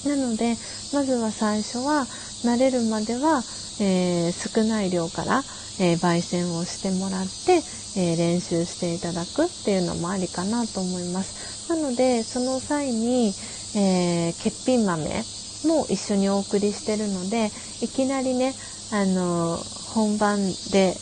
[0.08, 0.56] なので
[0.94, 2.08] まずは最初は
[2.44, 3.44] 慣れるまでは、
[3.80, 5.44] えー、少ない量から、
[5.80, 7.64] えー、焙煎をしてもらって、
[8.00, 11.70] えー、練習していただくっていうのもありかなと思います。
[11.70, 13.34] なのでその際に、
[13.76, 15.24] え欠品豆
[15.66, 17.52] も一緒にお送りしてるので
[17.82, 18.56] いきなりね
[18.92, 19.58] あの
[19.94, 20.38] 本番
[20.72, 20.96] で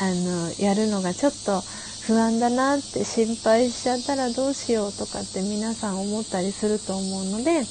[0.00, 1.62] あのやるのがちょっと
[2.06, 7.62] 不安だなって心配しちゃったらどうしようとかって皆さん思ったりすると思うので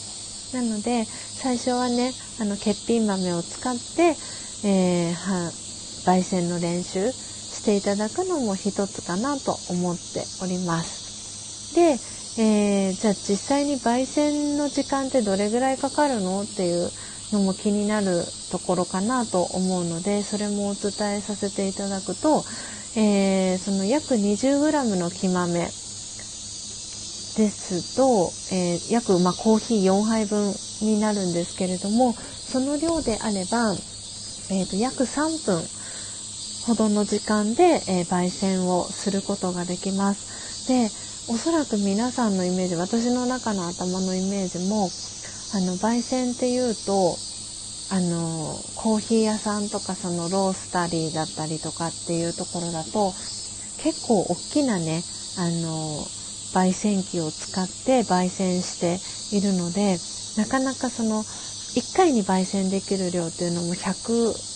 [0.53, 4.15] なので最初はねあの欠品豆を使って、
[4.67, 5.51] えー、は
[6.05, 11.75] 焙煎の練習していただくのも一つかなと思っております。
[11.75, 11.99] で、
[12.41, 16.41] えー、じゃあ実際に焙煎の時間ってどれぐらいかかるの？
[16.43, 16.89] っていう
[17.31, 22.43] のも気になるところかなと思うのでそれもお伝えさせていただくと、
[22.95, 25.69] えー、その約 20g の木豆
[27.37, 33.71] ですと、えー、約、まあ、コーヒー4杯分になるんですけれどもその量であれば、
[34.51, 35.63] えーと、約3分
[36.67, 40.67] ほどの時間で、えー、焙煎をすることができます。
[40.67, 40.89] で
[41.27, 44.89] おそらく皆さんのイメージ私の中の頭のイメージも
[45.53, 47.15] あの焙煎っていうと
[47.91, 53.11] あのコーヒー屋さんとかそのロースタリーだったりとかっていうところだと
[53.83, 55.03] 結構大きなね
[55.37, 56.05] あの
[56.53, 58.99] 焙煎機を使って焙煎して
[59.35, 59.97] いるので
[60.37, 64.51] なかなかその1回に焙煎できる量っていうのも100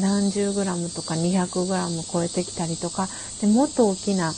[0.00, 3.08] 何十グラムとか200グラム超えてきたりとか
[3.40, 4.32] でもっと大きな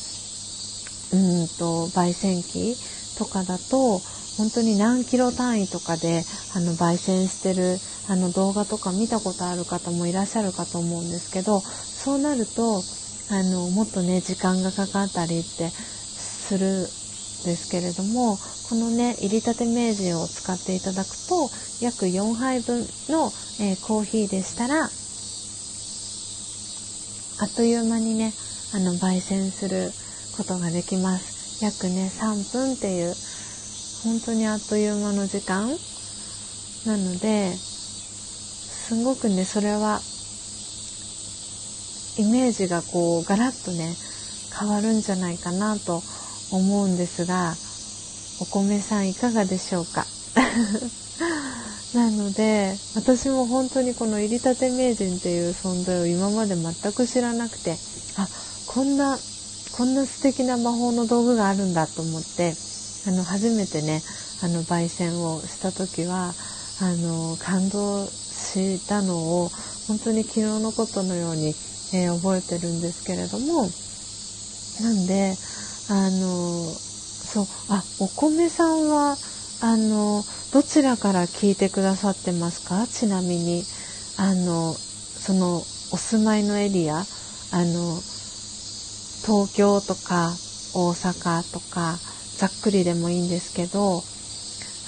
[1.12, 2.77] うんと焙煎機
[3.19, 4.01] とかだと
[4.39, 6.24] 本当に何キロ単位とかで
[6.55, 7.78] あの焙煎してる
[8.09, 12.82] あの動画とか見たことある方もいらっしゃるかと思うんですけどそうなると
[13.31, 16.89] あのもっとね時間がかかったりってする
[17.45, 18.39] ですけれども
[18.69, 21.51] このね入りたて名人を使っていただくと
[21.81, 24.89] 約4杯分の、えー、コーヒーでしたらあ
[27.45, 28.33] っという間にね
[28.75, 29.91] あの焙煎する
[30.37, 31.65] ことができます。
[31.65, 33.15] 約ね3分っていう
[34.05, 35.77] 本当にあっという間の時間。
[36.87, 40.01] なのですごくねそれは
[42.19, 43.95] イメージがこうガラッとね
[44.59, 46.03] 変わるんじゃないかなと
[46.51, 47.55] 思うんですが
[48.40, 50.06] お米さんいかがでしょうか？
[51.94, 57.77] なので私も本当にこの入りたて名人っていう存在を今まで全く知らなくて
[58.16, 58.28] あ
[58.66, 59.18] こんな
[59.72, 62.55] こんな素敵な魔法の道具があるんだと思って
[63.06, 64.02] あの初めてね
[64.43, 66.32] あの焙煎をした時は
[66.81, 69.51] あの感動したのを
[69.89, 71.48] 本当に昨日のことのように、
[71.93, 73.68] えー、覚えてるんですけれども
[74.81, 75.36] なんで
[75.91, 79.17] あのそうあお米さんは
[79.61, 82.87] あのどちらから聞いてくださってますか？
[82.87, 83.65] ちなみに
[84.17, 85.57] あのその
[85.93, 87.01] お住まいのエリア
[87.53, 88.01] あの
[89.27, 90.37] 東京とか
[90.75, 91.99] 大阪とか
[92.37, 94.05] ざっくりでもいいんですけど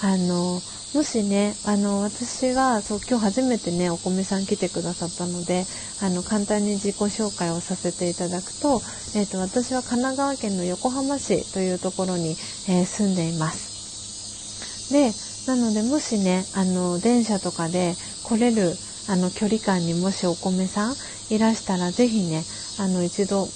[0.01, 0.61] あの
[0.93, 5.65] もしねあの私はそう今日初めてねお米さん来てくださったので
[6.03, 8.79] あの簡単に自己紹介をさせていただくと,、
[9.15, 12.35] えーと、私は神奈川県の横浜市というところに、
[12.69, 14.93] えー、住んでいます。
[14.93, 15.11] で
[15.47, 18.73] なのでもしねあの電車とかで来れる
[19.09, 20.95] あの距離感にもしお米さん
[21.31, 22.43] いらしたら是非ね
[22.79, 23.47] あの一度、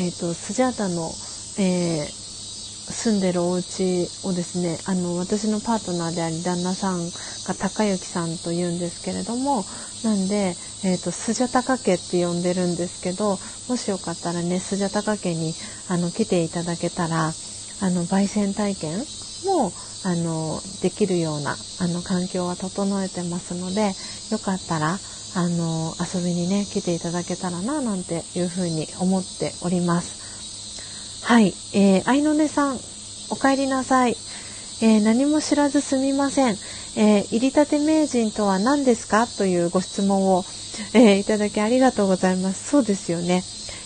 [0.00, 1.12] えーと、スジャータの、
[1.58, 2.21] えー
[2.92, 9.66] 住んでるお家をですねあの私のパートナーであり旦那さんが高之さんというんですけれども
[10.02, 13.38] なんで、えーと、スジャタカ家って呼んでるんですけど
[13.68, 15.54] もしよかったらねスジャタカ家に
[15.88, 17.34] あの来ていただけたら
[17.80, 19.04] あの焙煎体験
[19.44, 19.72] も
[20.04, 23.94] あのできるようなあの環境は整えてますので
[24.30, 25.00] よかったら
[25.34, 30.21] あの遊びにね来ていただけたらななんていうふうに思っております。
[31.24, 32.76] はい、えー、愛の音さん、
[33.30, 34.16] お帰りなさい。
[34.82, 36.56] えー、何も知らずすみません。
[36.96, 39.28] えー、入りたて名人とは何ですか？
[39.28, 40.44] というご質問を、
[40.94, 42.70] えー、いただきありがとうございます。
[42.70, 43.44] そうですよね。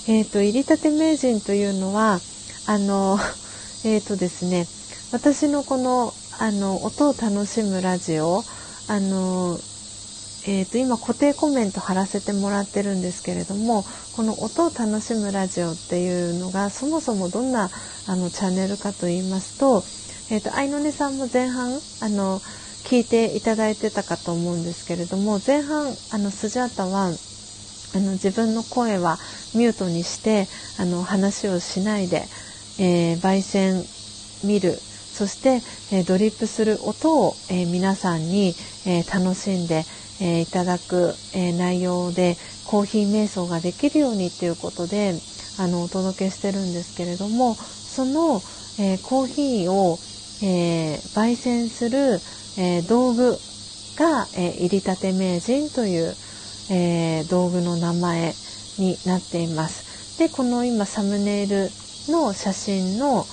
[0.09, 2.21] えっ、ー、と、入りたて名人というのは、
[2.67, 3.19] あの、
[3.85, 4.67] えっ、とですね、
[5.13, 8.43] 私のこの、あの、音を楽しむラジオ、
[8.89, 9.61] あの、
[10.49, 17.69] えーと、今固定コメント貼らせてもらってるんですけれどもこの音を楽しむラジオっていうのがそもそもどんな
[18.07, 19.83] あのチャンネルかと言いますと,、
[20.31, 22.39] えーと、愛の音さんも前半あの
[22.85, 29.19] 聞いていただいてたかと思うんですけれども前半あのスジャータはあの自分の声は
[29.55, 30.47] ミュートにして
[30.79, 32.23] あの話をしないで、
[32.79, 33.85] えー、焙煎
[34.45, 34.79] 見る。
[35.17, 35.63] そして、
[35.97, 38.55] えー、ドリップする音を、えー、皆さんに、
[38.85, 39.87] え楽しんで
[40.21, 42.37] えー、いただく、えー、内容で
[42.67, 45.15] コーヒー瞑想ができるようにっていうことで
[45.59, 48.43] あのお届けしてるんですけれどもその、
[48.79, 49.99] えー、コーヒーを、
[50.43, 52.21] え焙煎する、
[52.59, 53.39] え道具
[53.97, 56.15] が、え入りたて名人という、
[56.69, 58.35] え道具の名前
[58.77, 60.19] になっています。
[60.19, 61.71] でこの今サムネイル
[62.09, 63.25] の写真の、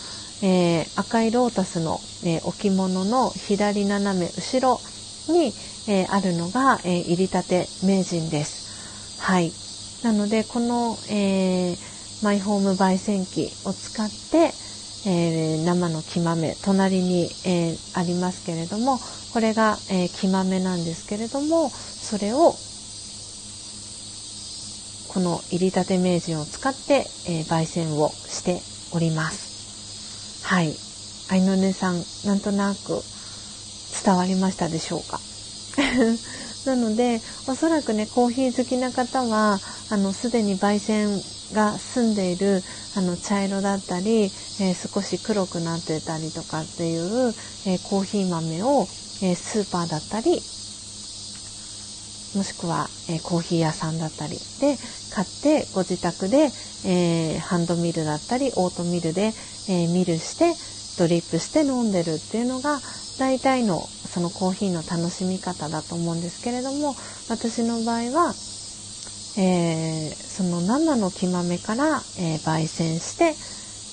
[0.42, 4.80] え赤いロータスの、え置物の左斜め後ろ
[5.30, 5.54] に、
[5.88, 9.22] えー、あるのが、えー、入りたて名人です。
[9.22, 9.52] はい。
[10.04, 11.78] なので、この、えー、
[12.24, 14.54] マイホーム焙煎機を使って、
[15.06, 19.00] えー、生の木豆隣に、えー、ありますけれども
[19.34, 22.54] これが、えー、木豆なんですけれどもそれを
[25.14, 28.62] この入りたて名人を使って、えー、焙煎をして
[28.96, 30.74] おりますはい
[31.30, 33.02] 愛のねさんなんとなく
[34.04, 35.20] 伝わりましたでしょうか？
[36.66, 39.60] なのでおそらくねコーヒー好きな方は
[39.90, 41.22] あのすでに焙煎
[41.54, 42.64] が済んでいる
[42.96, 47.34] あの茶色だったり、えー、少し黒くなってたりとかっていう、
[47.66, 48.88] えー、コーヒー豆を、
[49.22, 50.42] えー、スーパーだったり
[52.36, 54.78] もしくは、えコーヒー屋さんだったりで
[55.14, 56.52] 買ってご自宅で、
[56.84, 59.34] えハンドミルだったりオートミルで、
[59.70, 60.56] えミルして
[60.98, 62.82] ドリップして飲んでるっていうのが
[63.20, 66.96] 大体のそのコーヒーの楽しみ方だと思うんですけれども
[67.30, 68.34] 私の場合は
[69.36, 73.34] えー、その生の木豆から、えー、焙煎して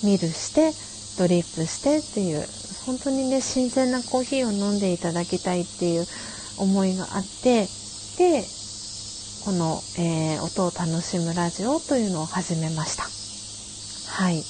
[0.07, 0.73] ミルして
[1.19, 2.45] ドリップしてっていう
[2.85, 6.07] 本当にね新鮮なコーヒーを飲んでいただきたいっていう
[6.59, 7.67] 思いがあって
[8.19, 8.45] で
[9.45, 13.05] この、えー、音を楽しむラジオというのを始めました。
[14.13, 14.43] はい。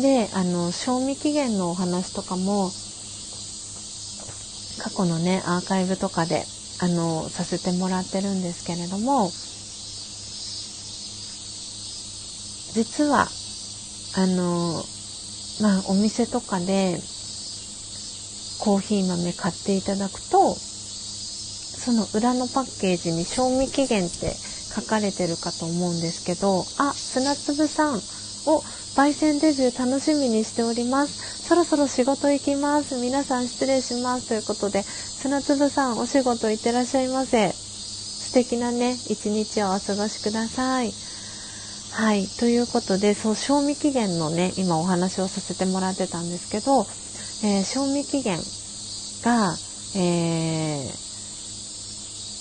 [0.00, 2.70] で、あの、賞味期限のお話とかも、
[4.78, 6.46] 過去のね、アーカイブとかで、
[6.80, 9.30] あの、させてもらってるんですけれども、
[12.78, 13.28] 実は
[14.14, 14.84] あの
[15.60, 17.00] まあお店とかで
[18.60, 24.36] コーヒー豆買っていただくとその裏のパッケージに賞味期限って
[24.74, 28.00] 書かれてるかと思うんですけどあ砂粒さん
[28.48, 28.60] を
[28.96, 31.46] 焙煎デビュー楽しみにしております。
[31.46, 32.96] そろそろ仕事行きます。
[32.96, 34.28] 皆さん失礼します。
[34.28, 37.52] ということで砂粒さんお仕事行ってらっしゃいませ。
[37.52, 40.92] 素敵なね一日をお過ごしください。
[41.92, 42.26] はい。
[42.26, 46.82] ということで、そう、賞味期限のね、今お話をさせてもらってたんですけど、
[47.42, 48.38] えー、賞味期限
[49.24, 49.56] が、
[49.96, 50.92] えー、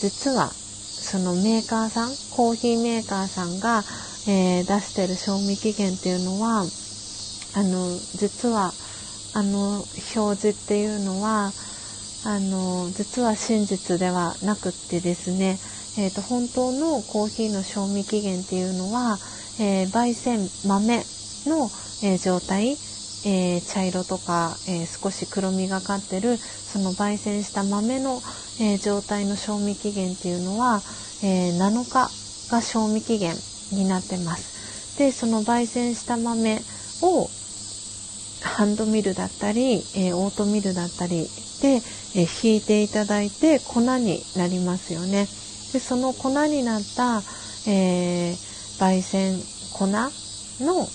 [0.01, 3.83] 実は、そのメーカーさん、コーヒーメーカーさんが、
[4.27, 6.65] えー、出してる賞味期限っていうのは、
[7.55, 8.73] あの、実は、
[9.33, 9.85] あの、
[10.15, 11.53] 表示っていうのは、
[12.25, 15.57] あの、実は真実ではなくってですね、
[15.97, 19.17] え、ー、と、本当のコーヒーの賞味期限っていうのは、
[19.61, 20.97] えー、焙煎豆
[21.45, 21.71] の、
[22.03, 22.71] えー、状態、
[23.25, 28.21] えー、茶色とか、え少し黒みがかってるその焙煎した豆の、
[28.59, 30.81] え状態の賞味期限っていうのは、
[31.23, 33.35] え7日が賞味期限
[33.71, 34.97] になってます。
[34.97, 36.59] でその焙煎した豆
[37.01, 37.29] を
[38.41, 41.27] ハンドミルだったり、えオートミルだったり
[41.61, 41.81] で、
[42.15, 45.27] え引いていただいて粉になりますよね。
[45.73, 47.21] でその粉になった、
[47.67, 48.35] えー、
[48.79, 49.37] 焙煎
[49.73, 50.87] 粉の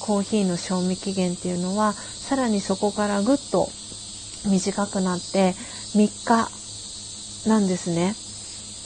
[0.00, 3.68] コーヒーの賞味期限っていうのはさらにそこからぐっと
[4.46, 5.52] 短くなって
[5.94, 8.14] 3日なんですね。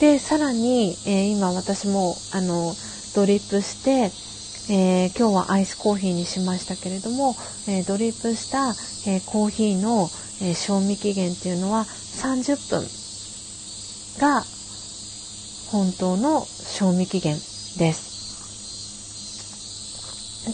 [0.01, 2.73] でさらに、えー、今私もあの
[3.15, 4.11] ドリップして、
[4.73, 7.35] えー、今日はアイスコーヒーにしましたけれども、
[7.67, 8.71] えー、ドリップした、
[9.07, 10.09] えコーヒーの、
[10.41, 12.81] え賞味期限っていうのは30分
[14.19, 14.41] が
[15.69, 17.35] 本当の賞味期限
[17.77, 18.09] です。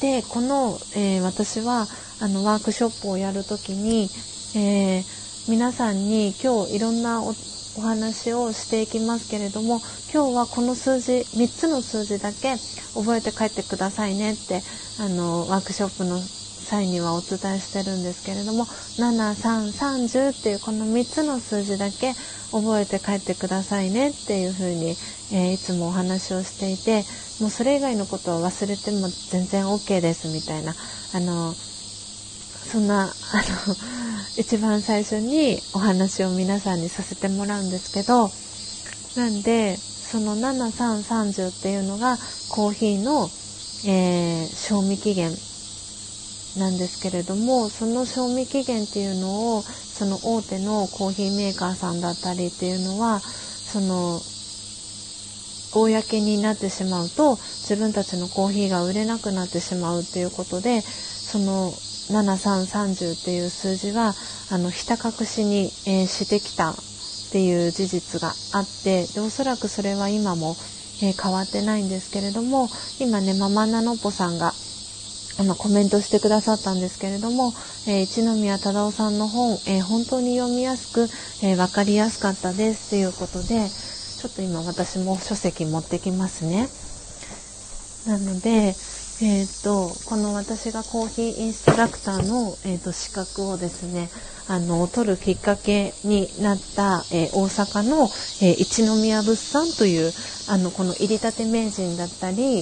[0.02, 1.88] で、この、え、私は
[2.20, 4.10] あのワークショップをやるときに、
[4.58, 5.06] え、
[5.48, 7.34] 皆さんに今日いろんなお
[7.78, 9.82] お話をしていきますけれども
[10.12, 12.56] 今日はこの数字3つの数字だけ
[12.96, 14.62] 覚えて帰ってくださいねって
[15.00, 16.20] あのワークショップの
[16.68, 22.14] 際にはお伝えしてるんですけれども7330っていうこの3つの数字だけ
[22.52, 24.98] 覚えて帰ってくださいねっていうふうに、
[25.32, 27.06] えー、いつもお話をしていて
[27.40, 30.74] もうそれ以外のことは忘れても全然 OK ですみたいな
[31.14, 33.12] あのそんなあの
[34.38, 38.30] 一番最初にお話を皆さんにさせてもらうんですけど
[39.20, 42.18] なんでその7330っていうのが
[42.52, 43.28] コーヒーの、
[43.88, 45.32] えー、賞味期限
[46.60, 54.22] なんですけれどもその賞味期限っていうのをその大手のコーヒーメーカーさんだったりっていうのはその
[55.74, 61.72] 公になってしまうと自分たちのコーヒーが売れなくなってしまうっていうことでその
[62.12, 64.14] 7330っていう数字は
[64.52, 66.76] あのひた隠しに、えー、してきたっ
[67.32, 70.56] ていう事実があってでおそらくそれは今も、
[71.04, 72.70] えー、変わってないんですけれども
[73.00, 74.54] 今ねママナノポさんが
[75.40, 77.54] あのコメントしてくださったんですけれども、
[77.88, 81.08] えー、一宮忠夫さんの本、え、本当に読みやすく、
[81.46, 83.70] え、分かりやすかったですということで
[84.18, 86.68] ちょっと今私も書籍持ってきますね。
[88.08, 88.74] なので、
[89.20, 94.10] えーと、この私がコーヒーインストラクターの、えーと、資格をですね
[94.48, 98.04] あの取るきっかけになった、えー、大阪の、
[98.44, 100.12] えー、一宮物産という
[100.50, 102.60] あのこの入りたて名人だったり、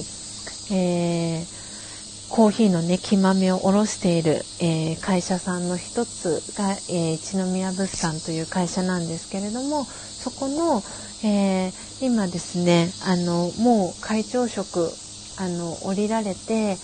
[0.72, 10.82] えー、コーヒーのね木豆を卸している、え会社さんの一つが、え一宮物産という会社なんですけれどもそこの、
[11.22, 11.70] え
[12.00, 14.90] 今ですねあのもう会長職
[15.38, 16.76] あの降りられて、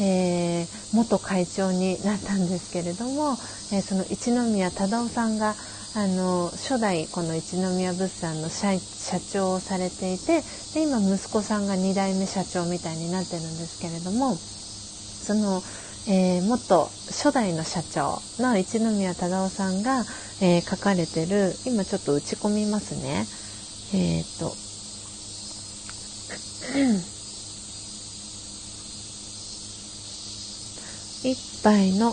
[0.00, 3.32] えー、元会長になったんですけれども、
[3.72, 5.54] えー、その一宮忠夫さんが
[5.94, 8.78] あの初代この一宮物産の社
[9.32, 10.42] 長をされていて
[10.74, 15.62] で今息子さんが2代目社長みたいになってるんですけれどもその、
[16.08, 20.04] えー、元初代の社長の一宮忠夫さんが、
[20.40, 23.26] え書かれてる今ちょっと打ち込みますね。
[23.92, 24.54] えっ、と
[31.24, 32.12] 一杯の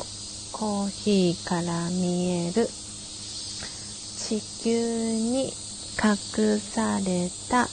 [0.51, 2.67] コーヒーから見える。
[4.17, 5.45] 地球に
[6.03, 7.67] 隠された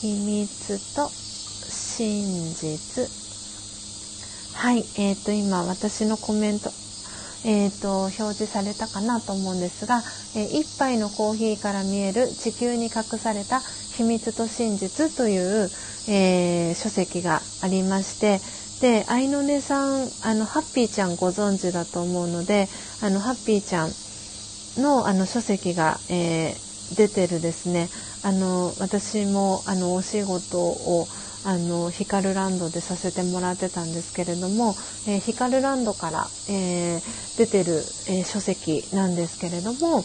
[0.00, 3.06] 秘密と真実。
[4.54, 6.70] はい、えーと、今私のコメント
[7.44, 10.02] えーと、表示されたかなと思うんですが、
[10.36, 13.60] えー、一杯のコーヒーから見える地球に隠された
[13.96, 15.70] 秘密と真実という、
[16.08, 18.40] えー、書籍がありまして
[18.80, 22.68] で愛の音さんあのハッピーちゃんご存知だと思うので
[23.02, 23.90] あのハッピーちゃん
[24.82, 27.88] のあの書籍が、えー、出てるですね。
[28.22, 31.06] あの私もあのお仕事を
[31.44, 34.74] あのヒカルランドでさせてもらってたんですけれども、
[35.08, 37.76] えー、ヒカルランドから、えー、出てる、
[38.08, 40.04] えー、書籍なんですけれども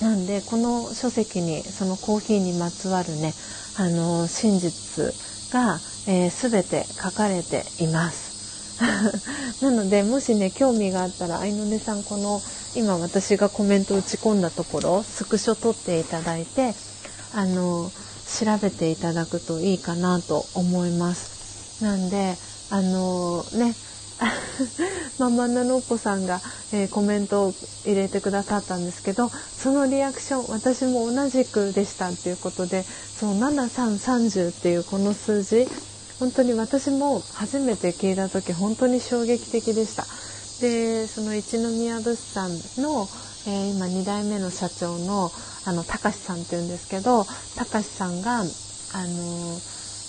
[0.00, 3.34] なんでこの書籍にそのコーヒーにまつわるね
[3.76, 5.14] あの真実
[5.52, 5.78] が、
[6.08, 8.38] えー、全て書かれています。
[9.60, 12.40] なのでもしね興味があったら愛の音さんこの
[12.74, 16.74] 今私がコメント打ち込んだところスクショ撮っていただいて
[17.34, 17.90] あの
[18.40, 21.82] 調べていただくといいかなと思います。
[21.82, 22.36] なんで
[22.70, 23.74] あのね
[25.18, 26.40] ママナノッポさんが、
[26.72, 27.54] えー、コメントを
[27.84, 35.68] 入れてくださったんですけどそのリアクション私も同じくでしたっていうことでその7330っていうこの数字
[36.18, 40.04] 本当に私も初めて聞いた時本当に衝撃的でした。
[40.60, 43.08] でその一宮物産の、
[43.46, 45.30] えー、今2代目の社長の
[45.64, 47.24] あのたかしさんっていうんですけど
[47.56, 48.48] たかしさんがあの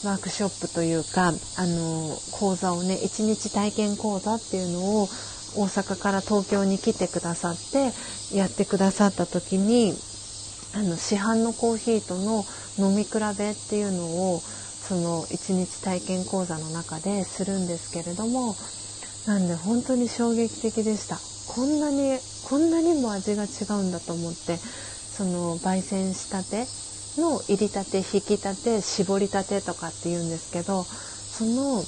[0.05, 1.31] ワークショップというかあ
[1.67, 5.09] の講座をね一日体験講座っていうのを
[5.55, 7.91] 大阪から東京に来てくださって
[8.35, 9.93] やってくださった時に
[10.73, 12.45] あの市販のコーヒーとの
[12.77, 14.41] 飲み比べっていうのを
[14.89, 18.55] その一日体験講座の中でするんですけれども
[19.27, 21.19] なんで本当に衝撃的でした。
[21.53, 22.17] こんなに
[22.47, 26.65] こんなにも味が違うんだと思ってその焙煎したて
[27.21, 31.83] の入りたて引きたて絞りたてとかって言うんですけどその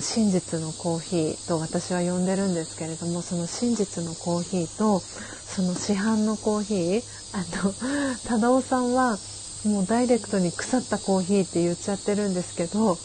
[0.00, 7.02] 真実のコーヒーと私は呼んでるんですけれどもその真実のコーヒーとその市販のコーヒー
[7.32, 7.74] あの
[8.24, 9.18] 忠夫さんは
[9.66, 12.98] もうダイレクトに腐ったコーヒーって言っちゃってるんですけど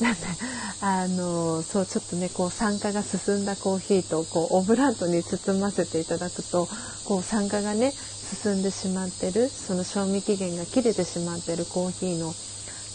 [0.00, 0.20] なんで
[0.80, 6.68] あのそうちょっとねこう酸化が進んだコーヒーとこうオブラートに包ませていただくと
[7.04, 7.94] こう酸化がね
[8.42, 12.34] 進んでしまってるその賞味期限が切れてしまってるコーヒーの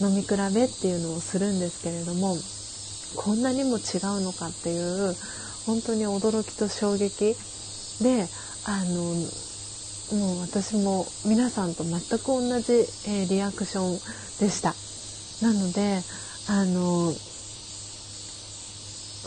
[0.02, 2.38] 飲み比べっていうのをするんですけれども
[3.15, 5.15] こんなにも違うのかっていう
[5.65, 7.35] 本当に驚きと衝撃
[8.02, 8.27] で
[8.65, 9.15] あの
[10.14, 13.94] もう私も皆さんと全く同じ、えー、リアクション
[14.40, 14.76] でした。
[15.46, 16.02] なので
[16.50, 17.14] あの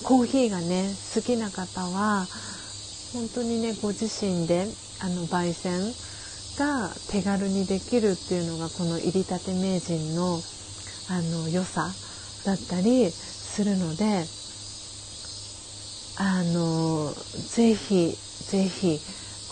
[0.03, 2.27] コーヒーがね好きな方は
[3.13, 4.67] 本当にねご自身で
[5.01, 5.81] あの焙煎
[6.59, 10.41] が手軽にできるっていうのがこの入りたて名人の
[11.09, 11.89] あの良さ
[12.45, 14.25] だったりするので
[16.17, 18.15] あのぜひ
[18.51, 19.01] ぜひ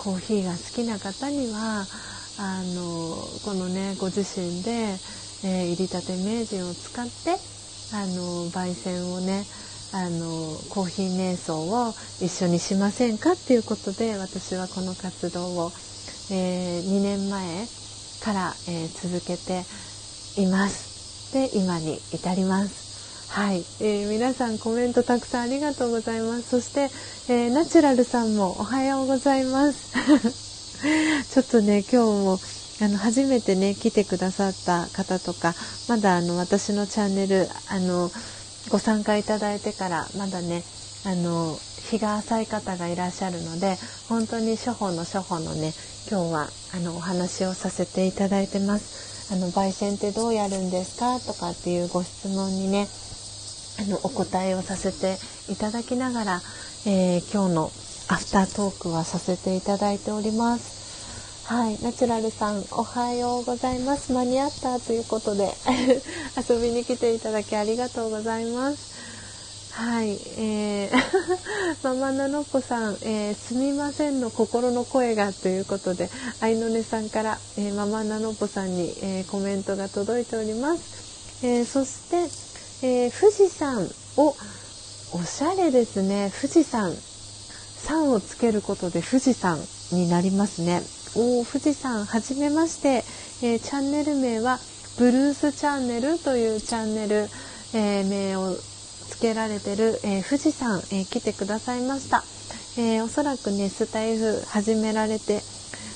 [0.02, 1.86] コーヒーが好きな方には
[2.40, 3.14] あの
[3.44, 4.70] このねご自身で、
[5.44, 7.38] えー、入りたて名人を使って
[7.94, 9.44] あの焙煎をね
[9.94, 15.72] あのコーヒー瞑想を一緒にしませんかっていうことで私はこの活動を、
[16.32, 17.66] えー、2年前
[18.24, 19.62] から、えー、続けて
[20.40, 21.32] います。
[21.32, 22.91] で今に至ります。
[23.32, 26.50] はい、えー、皆さんコメントたくさんありがとうございます。
[26.50, 26.90] そして、
[27.32, 29.94] えナチュラルさんもおはようございます。
[31.32, 32.38] ちょっとね今日も
[32.82, 35.54] あの初めてね来てくださった方とか
[35.88, 38.12] まだあの私のチャンネルあの
[38.68, 40.62] ご参加いただいてからまだね
[41.06, 41.58] あの
[41.90, 43.78] 日が浅い方がいらっしゃるので
[44.10, 45.72] 本当に初歩の初歩のね
[46.10, 49.32] 今日はあのお話をさせていただいてます。
[49.32, 51.18] あの焙煎ってどうやるんですか？
[51.20, 52.88] とかっていうご質問にね
[53.80, 55.18] あのお答えをさせて
[55.52, 56.42] いただきながら、
[56.86, 57.72] えー、今日の
[58.08, 60.82] アフタートークはさせていただいております。
[61.44, 64.12] はい、ナチュラルさん、おはようございます。
[64.12, 65.52] 間に合ったということで
[66.48, 68.92] 遊びに来ていただきありがとうございます。
[69.72, 70.92] はい、えー、
[71.82, 80.82] ママナノッポさん、えー、すみませんの心の声がということで、愛のねさんから、えー、ママナノッポさんに、えー、コメントが届いております。
[81.42, 82.28] えー、そして、
[82.82, 84.34] えー、富士山を、
[85.14, 86.94] おしゃれですね、富士山。
[87.84, 89.58] 山をつけることで富士山
[89.90, 90.82] になりますね。
[91.16, 93.04] お富士山はじめまして、
[93.42, 94.58] えー、チャンネル名は
[94.98, 97.28] ブルースチャンネルというチャンネル、
[97.74, 98.56] えー、名を
[99.22, 102.24] けられてる、えー、富士山、えー、来てくださいました、
[102.76, 105.40] えー、おそらくねスタイフ始められて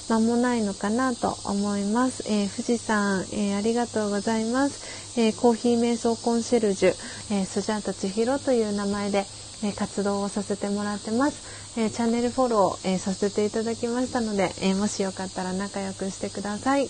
[0.08, 6.94] 間もないのかなと思います、え富士山、えありがとうございます、えコーヒー瞑想コンシェルジュ、
[7.32, 9.24] えスジャータ千尋という名前で、
[9.64, 16.88] え活動をさせてもらってます、えチャンネルフォロー、えさせていただきましたので、えもしよかったら仲良くしてください。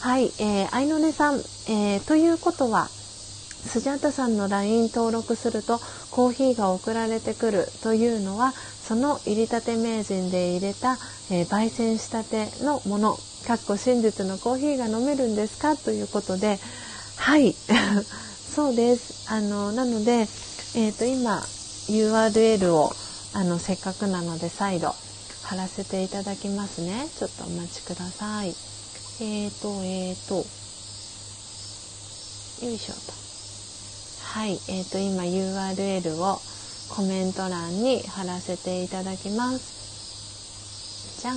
[0.00, 1.36] はい、えー、愛の音さん、
[1.68, 5.78] えー、ということは、スジャータさんの LINE 登録すると
[6.10, 8.52] コーヒーが送られてくるというのは
[8.92, 10.98] その入りたて名人で入れた、
[11.30, 13.16] えー、焙煎したてのもの
[13.46, 15.76] かっこ真実のコーヒーが飲めるんですか？
[15.76, 16.58] ということで
[17.16, 17.54] はい。
[18.54, 19.32] そうです。
[19.32, 20.28] あのなので、
[20.74, 21.38] えーと、今
[21.88, 22.94] URL を
[23.32, 24.94] あのせっかくなので再度
[25.44, 27.08] 貼らせていただきますね。
[27.18, 28.48] ちょっとお待ちください。
[28.48, 30.44] えーとえーと
[32.66, 33.00] よいしょと。
[34.22, 36.42] はい、えーと、今 URL を
[36.94, 41.20] コメント欄に貼らせていただきます。
[41.22, 41.36] じゃん。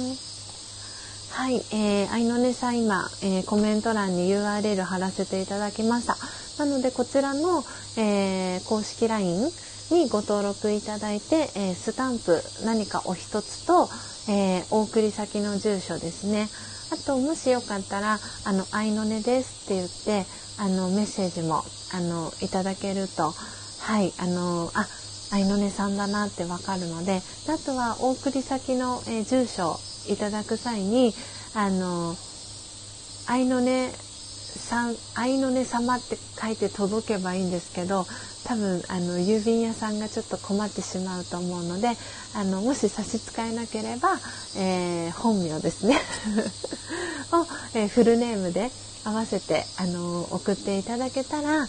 [1.31, 6.17] はい、えー、愛のねさん今、えー、コメント欄に URL 貼らせていただきました。
[6.59, 7.63] なのでこちらの、
[7.97, 9.49] えー、公式 LINE
[9.91, 13.87] にご登録いただいて、えー、スタンプ何かお一つと、
[14.27, 16.49] えー、お送り先の住所ですね。
[16.91, 20.25] あともしよかったら「あの愛のねです」って言って
[20.57, 21.63] あのメッセージも
[21.93, 23.33] あのいただけると
[23.79, 24.85] はいあのあ
[25.31, 31.13] 愛の音さんだなってわかるのであとはお送り先の、えー、住所をいただく際に
[31.55, 32.15] あの
[33.27, 38.05] 愛の音さん愛の音様って書いて届けばいいんですけど
[38.45, 41.89] 多分あの郵便屋さんがちょっと困ってしまうと思うので
[42.35, 44.09] あのもし差し支えなければ、
[44.57, 45.95] えー、本名ですね
[47.31, 48.69] を、えー、フルネームで
[49.03, 51.67] 合わせてあの送っていただけたら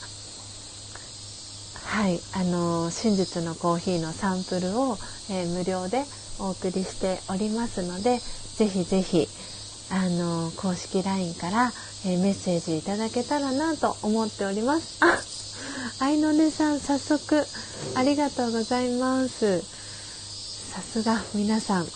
[1.86, 4.98] はいあの真実のコーヒーのサンプルを、
[5.30, 6.04] えー、無料で
[6.38, 9.28] お送りしておりますのでぜひぜひ
[9.90, 11.72] あの公式 LINE から、
[12.04, 14.98] えー、メッセージいただけたらなと思っております。
[15.00, 17.44] あ愛の音さん早速
[17.94, 19.60] ありがとうございます。
[19.60, 21.86] さすが皆さん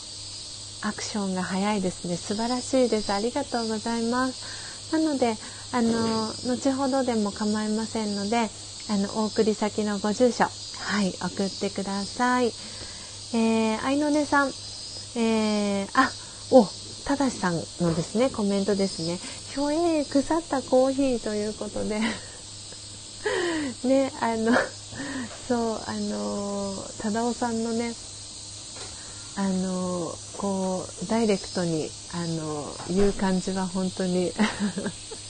[0.83, 5.35] アクションが早いですね素晴らしいですありがとうございますなので
[5.73, 8.49] あの後ほどでも構いませんので
[8.91, 10.45] あのお送り先のご住所。
[10.81, 12.47] はい送ってください。
[13.33, 14.49] えー、愛の音さん、
[15.17, 16.11] えー、あ
[16.51, 16.67] お
[17.07, 19.21] ただしさんのですねコメントですね
[19.55, 22.01] 「ひょえー腐ったコーヒー」ということで。
[23.85, 24.53] ねあの
[25.47, 27.95] そうあの忠雄さんのね
[29.37, 34.33] あのこうダイレクトにあの言う感じは本当に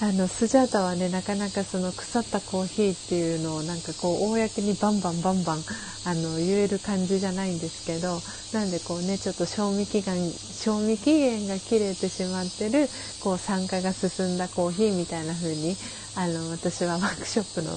[0.00, 5.64] あのスジャータはねなかなかその腐ったコーヒーっていうのをなんかこう公にバンバンバンバン
[6.04, 8.20] あの言える感じじゃないんですけど
[8.52, 12.88] なんでこうねちょっと賞味期限賞味期限が切れてしまってる
[13.22, 15.76] こう酸化が進んだコーヒーみたいな風に
[16.16, 17.70] あの私はワークショップの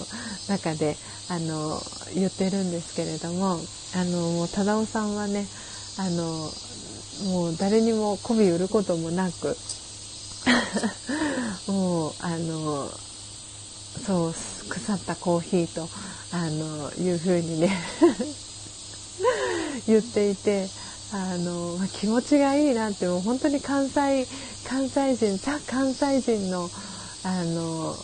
[0.49, 0.97] 中で
[1.29, 1.79] あの
[2.15, 3.59] 言ってるんですけれども
[3.95, 5.45] あのもう忠雄さんはね
[5.99, 6.49] あの
[7.31, 9.55] もう誰にも媚び売ることもなく
[11.67, 12.89] もうあの
[14.05, 14.33] そう
[14.69, 15.89] 腐ったコーヒーと
[16.31, 17.69] あのいう風にね
[19.87, 20.69] 言っていて
[21.11, 24.27] あの気持ちがいいなってもう本当に関西
[24.67, 26.69] 関西人ザ関西人の
[27.23, 27.95] あの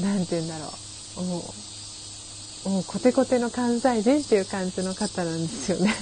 [0.00, 0.72] なて言うんだろ
[1.18, 1.54] うも
[2.66, 5.94] うもうコテコテの関西人っていう感じの方なんですよね。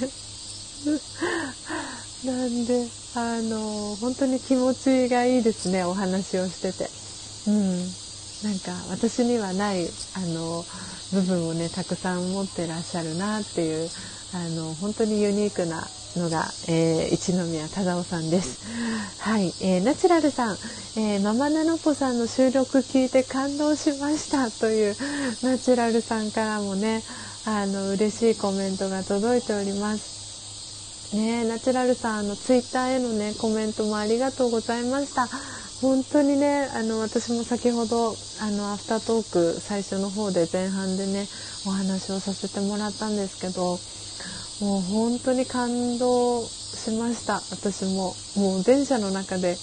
[2.25, 6.89] なんであの本当に気持ちがいいですねお話をしてて。
[7.47, 8.09] うん
[8.43, 9.85] なんか私にはない
[10.15, 10.63] あの
[11.11, 13.89] 部分をねたくさん持ってらっしゃるなっていう
[14.33, 15.85] あの本当にユニークな
[16.15, 18.65] のが、えー、一宮忠夫さんです。
[19.19, 20.57] はい、えー、ナチュラルさん、
[20.97, 24.95] えー、ママナノポさんの収録聞いて感動しましたという
[25.43, 27.03] ナチュラルさんからもね、
[27.45, 30.18] あの嬉しいコメントが届いております。
[31.13, 35.27] ねナチュラルさんあのツイッターへのねコメントもありがとうございました。
[35.81, 41.25] 本当にねあの私も先ほどあのアフタートーク最初の方で前半でね
[41.65, 43.79] お話をさせてもらったんですけど
[44.59, 49.57] もう本当に感動しました私ももう電車の中で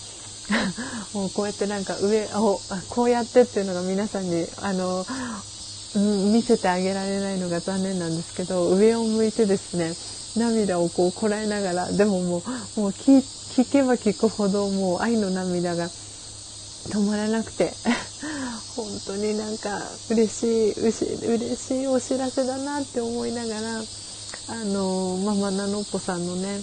[1.13, 5.05] もうこうやってなんか上をこうやってっていうのが皆さんにあの、
[5.97, 9.93] うん、見せてあげられないのが残念なんですけど上を向いてですね
[10.37, 12.43] 涙をこうこらえながらでもも
[12.77, 17.73] うもう聞けば聞くほどもう愛の涙が止まらなくて
[18.77, 23.83] 本当になんか嬉しい嬉しいお知らせだなって思いながら
[24.49, 26.63] あのママナノッポさんのね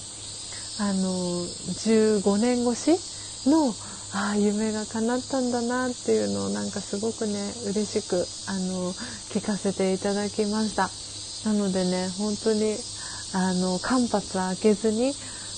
[0.79, 3.75] あの15年越しの
[4.13, 8.93] ああ夢が叶ったんだなっていうのをなんかすごくね嬉しくあの
[9.33, 10.91] 聞かせていただきました。
[11.45, 12.77] なのでね本当に
[13.33, 15.13] あの間髪は開けずに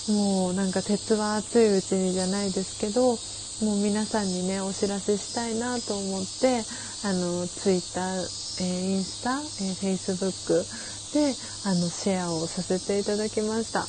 [0.07, 3.17] もうなんか鉄は熱いうちにじゃないですけど
[3.65, 6.63] もう皆さんにねお知らせしたいなと思って
[7.03, 10.65] あのツイッター、えー、インスタ、えー、フェイスブック
[11.13, 11.35] で
[11.65, 13.85] あのシェアをさせていただきました。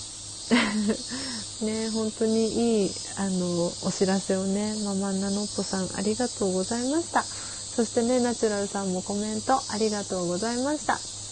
[1.65, 11.26] ね本当にいいあのお知らせをねママンナノッポさんありがとうございましたそしてねナチュラルさんもコメントありがとうございました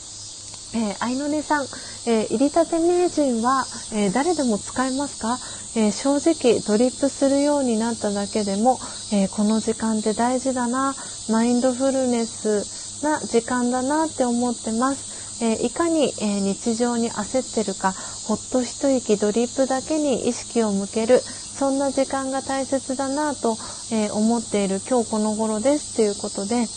[0.75, 1.65] えー、愛の音さん、
[2.07, 5.39] えー、入りたて名人は、えー、誰でも使えますか、
[5.77, 8.79] え正直ドリップするようになっただけでも、
[9.13, 10.95] えこの時間って大事だな
[11.29, 15.43] マインドフルネスな時間だなって思ってます。
[15.43, 17.93] えいかに、え日常に焦ってるか
[18.27, 23.59] ほっと一息ドリップだけに意識を向けるそんな時間が大切だなと、
[23.91, 25.97] え思っている今日この頃です。
[25.97, 26.69] ということで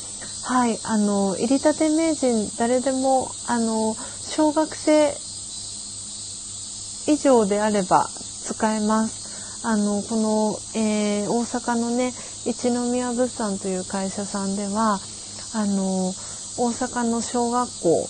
[0.47, 5.11] はいあの入りたて名人誰でもあの小学生
[7.11, 8.07] 以上であれば
[8.45, 9.67] 使えます。
[9.67, 12.13] あのこの、えー、大阪のね
[12.45, 15.01] 一宮物産という会社さんでは
[15.53, 16.13] あの
[16.57, 18.09] 大阪の小学校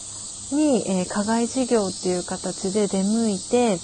[0.52, 3.80] に、えー、課外授業っていう形で出向いて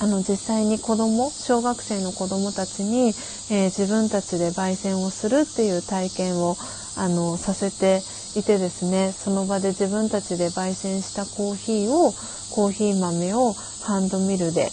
[0.00, 6.56] あの実際に子ども小学生の子どもたちに、えー、自分たちで焙煎をするっていう体験を
[6.96, 8.02] あのさせて
[8.38, 12.12] いてですねその場で自分たちで焙煎したコーヒーを
[12.54, 13.52] コーヒー豆を
[13.82, 14.70] ハンドミルで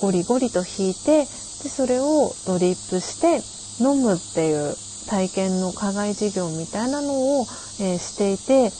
[0.00, 1.26] ゴリゴリと引いてで
[1.68, 3.40] それをドリップして
[3.82, 4.74] 飲むっていう
[5.08, 7.46] 体験の課外授業みたいなのを、
[7.80, 8.70] えー、していて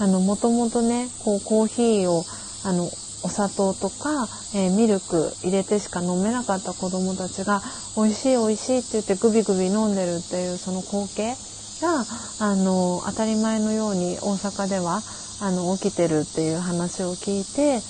[0.00, 2.24] あの、もともとね、こう、コーヒーを、
[2.64, 2.86] あの、
[3.22, 7.60] お砂糖とか、えー、ミルク入れてしか飲めなかった子供たちが、
[7.96, 11.36] 美味しい美味しいって言ってグビグビ飲んでるっていうその光景
[11.80, 12.06] が、
[12.38, 15.02] あの、当たり前のように大阪では、
[15.40, 17.82] あの、起きてるっていう話を聞いて、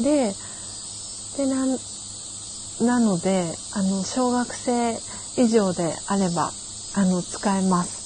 [0.00, 0.34] で、
[1.36, 1.66] で、な、
[2.80, 4.98] なので、あの、小学生
[5.36, 6.52] 以上であれば、
[6.94, 8.04] あの、使えます。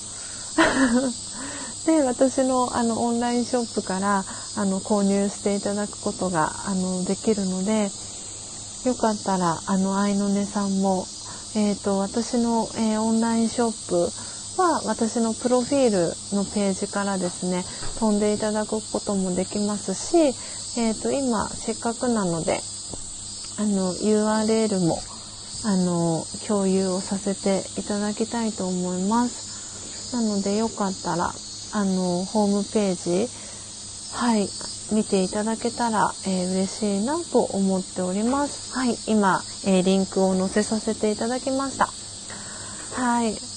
[1.86, 7.90] で私のあのオンラインショップからあの購入していただくことがあのできるので
[8.85, 11.06] よかったらあの愛の音さんも、
[11.55, 14.12] えーと、私の、えー、オンラインショップ
[14.59, 17.64] は私のプロフィールのページからですね
[18.01, 20.16] 飛んでいただくこともできますし、
[20.80, 22.60] えーと、今せっかくなので
[23.59, 24.98] あの URL も
[25.64, 30.14] あの共有をさせていただきたいと思います。
[30.14, 31.32] なのでよかったら
[31.72, 33.28] あのホームページ
[34.14, 34.48] はい
[34.93, 38.72] 見ていただけたら、えー、嬉しいなと思っております。
[38.74, 41.90] はい、今、えー、リンクを載せさせていただきました。
[42.94, 43.47] はい。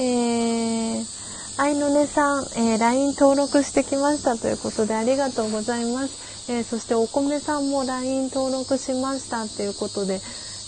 [0.00, 6.52] えー、愛の音さん、えー、LINE 登録してきましたということでありがとうございます。
[6.52, 10.20] えー、そしてお米さんも LINE 登録しましたということで、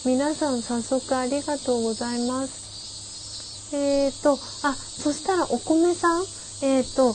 [0.04, 3.76] 皆さん早速ありがとうございます。
[3.76, 4.32] えっ、ー、と、
[4.66, 6.22] あ、そしたらお米さん、
[6.62, 7.14] えっ、ー、と、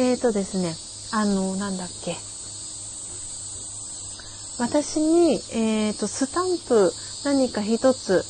[0.00, 0.74] えっ、ー、とですね、
[1.12, 2.16] あの、なんだっけ。
[4.58, 6.92] 私に、えっ、と、スタンプ
[7.24, 8.24] 何か一つ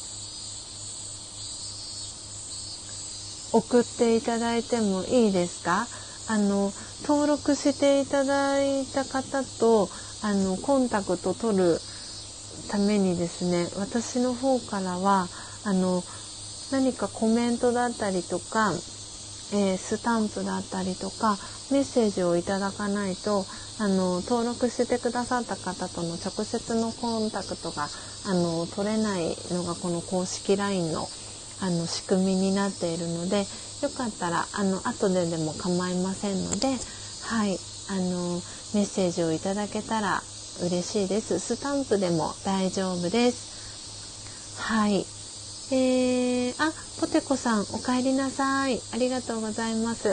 [3.53, 5.87] 送っていただいてもいいですか？
[6.29, 6.73] あの、
[7.07, 9.89] 登録していただいた方と、
[10.23, 11.81] あの、コンタクト取る
[12.71, 15.29] ためにですね、私の方からは、
[15.65, 16.03] あの、
[16.71, 18.73] 何かコメントだったりとか、
[19.51, 21.39] えー、スタンプだったりとか
[21.71, 23.47] メッセージをいただかないと
[23.81, 27.89] あの登録してくださった方との直接のコンタクトが
[28.27, 31.09] あの取れないのがこの公式 LINE の
[31.61, 33.47] あの仕組みになっているので
[33.83, 37.59] よかったらあの後ででも構いませんので、はい、
[37.91, 38.41] あの
[38.75, 40.23] メッセージをいただけたら
[40.61, 41.39] 嬉しいです。
[41.39, 44.61] スタンプでも大丈夫です。
[44.61, 45.07] はい。
[45.71, 48.81] えー、あ、ポテコさん、お帰りなさい。
[48.93, 50.09] ありがとうございます。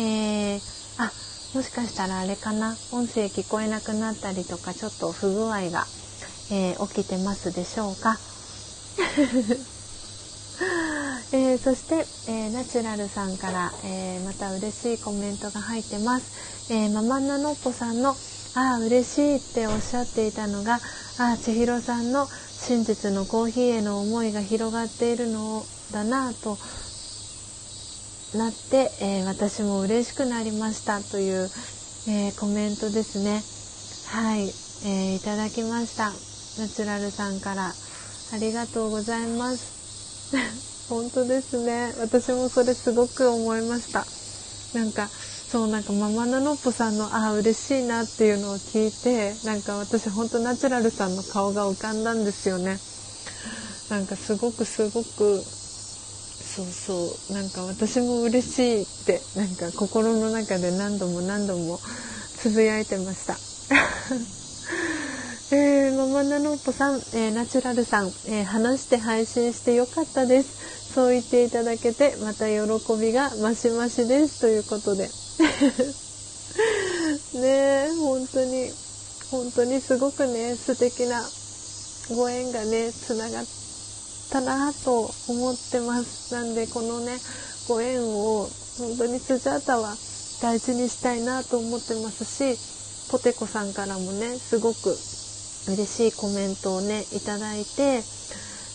[0.00, 0.60] えー、
[0.98, 1.12] あ、
[1.54, 2.76] もしかしたらあれかな。
[2.92, 5.86] 音声聞こえなくなったりとか、ちょっと不具合が、
[6.50, 8.18] えー、起きてますでしょうか？
[11.32, 11.96] えー、そして、
[12.30, 16.72] えー、ナチュラルさんから、えー、また嬉しいコメントが入ってます。
[16.72, 18.14] えママナノッポさんの、あ
[18.74, 20.80] あ、嬉しいっておっしゃっていたのが、
[21.18, 25.62] ああ、千尋さんの真実のコーヒーへの思いが広がっているの
[25.92, 26.58] だなと
[28.34, 31.00] なって、え、私も嬉しくなりました。
[31.00, 31.48] という、
[32.08, 33.42] え、コメントですね。
[34.10, 36.10] はい、えー、いただきました。
[36.60, 37.74] ナチュラルさんから。
[38.32, 39.75] ありがとうございます。
[40.88, 41.94] 本当ですね。
[41.98, 44.06] 私もそれすごく思いました。
[44.72, 45.10] なんか
[45.48, 52.78] そうなんかママナノッポさんのああ嬉しいなっていうのを聞いてなんか私ほんとナチュラルさんの顔が浮かんだんですよね。
[53.88, 55.44] なんかすごくすごく
[56.56, 57.32] そうそう。
[57.32, 61.80] なんか私も嬉しいってなんか心の中で何度も何度も
[62.34, 63.36] つぶやいてました。
[65.52, 70.92] えー、ママナノッポさん、えー、ナチュラルさん、えー、話して配信してよかったです。
[70.92, 72.56] そう言っていただけてまた喜
[73.00, 74.40] びが増し増しです。
[74.40, 75.06] ということで。
[77.34, 78.72] ねえ本当に
[79.30, 81.24] 本当にすごくね素敵な
[82.10, 83.44] ご縁がねつながっ
[84.30, 86.34] たなと思ってます。
[86.34, 87.20] なんでこのね
[87.68, 89.96] ご縁を本当にスジャータは
[90.42, 92.58] 大事にしたいなと思ってますし
[93.12, 94.98] ポテコさんからもねすごく
[95.68, 98.02] 嬉しいコメントをねいただいて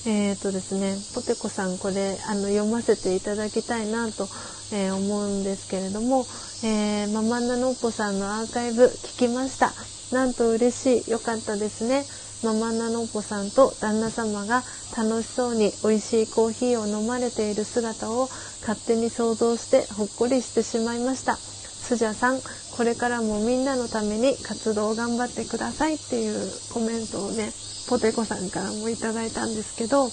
[0.06, 4.28] えっ、ー、とですねポテコさんこれあの読ませていただきたいなと、
[4.74, 6.26] えー、思うんですけれども
[6.64, 9.74] えー、ママナノッポさんのアーカイブ聞きました。
[10.16, 11.12] なんと嬉しい。
[11.12, 12.04] よかったですね。
[12.44, 14.62] ママナノッポさんと旦那様が
[14.96, 18.30] 楽しそうに美味しいコーヒーを飲まれている姿を
[18.62, 21.36] 勝手に想像してほっこりしてしまいました。
[21.36, 22.40] スジャさん、
[22.76, 27.52] これからもみんなのために活動を頑張ってくださいっていうコメントをね、
[27.88, 30.10] ポテコさんからもいただいたんですけど、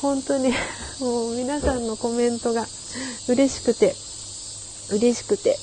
[0.00, 0.52] 本当に
[1.00, 2.66] もう皆さんのコメントが
[3.28, 3.94] 嬉しくて
[4.90, 5.58] 嬉しくて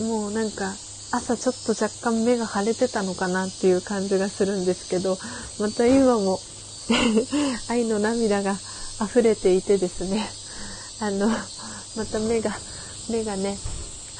[0.00, 0.74] もうなんか
[1.12, 5.18] 朝ちょっと若干目が腫れてたのかなっていう感じがするんですけど
[5.58, 6.40] また今も
[7.68, 8.58] 愛の涙が
[9.04, 10.28] 溢れていてですね
[11.00, 12.56] あのまた目が
[13.08, 13.56] 目がね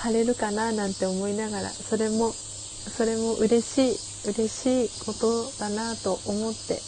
[0.05, 6.78] 腫れるかななんて思いながらそれもそれも嬉しい嬉しいことだなと思って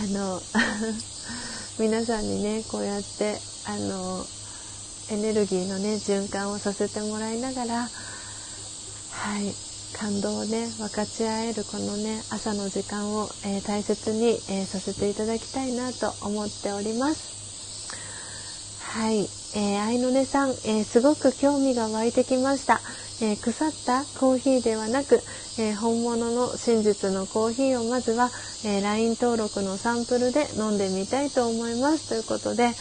[0.00, 0.40] あの
[1.80, 4.24] 皆さんにねこうやってあの
[5.10, 7.90] エネルギーのね循環をさせてもらいながら
[9.10, 9.52] はい
[9.98, 17.30] 感動をね分かち合えるこのね朝の時間を、えー、大切に、えー、させていただきたいなと思っております。
[18.80, 22.80] はい、えー、愛の音さん、えすごく興味が湧いてきました、
[23.20, 25.20] え腐ったコーヒーではなく、
[25.58, 28.30] え本物の真実のコーヒーをまずは、
[28.64, 32.74] え LINE 登録のサンプルで飲んでみたいと思いますということで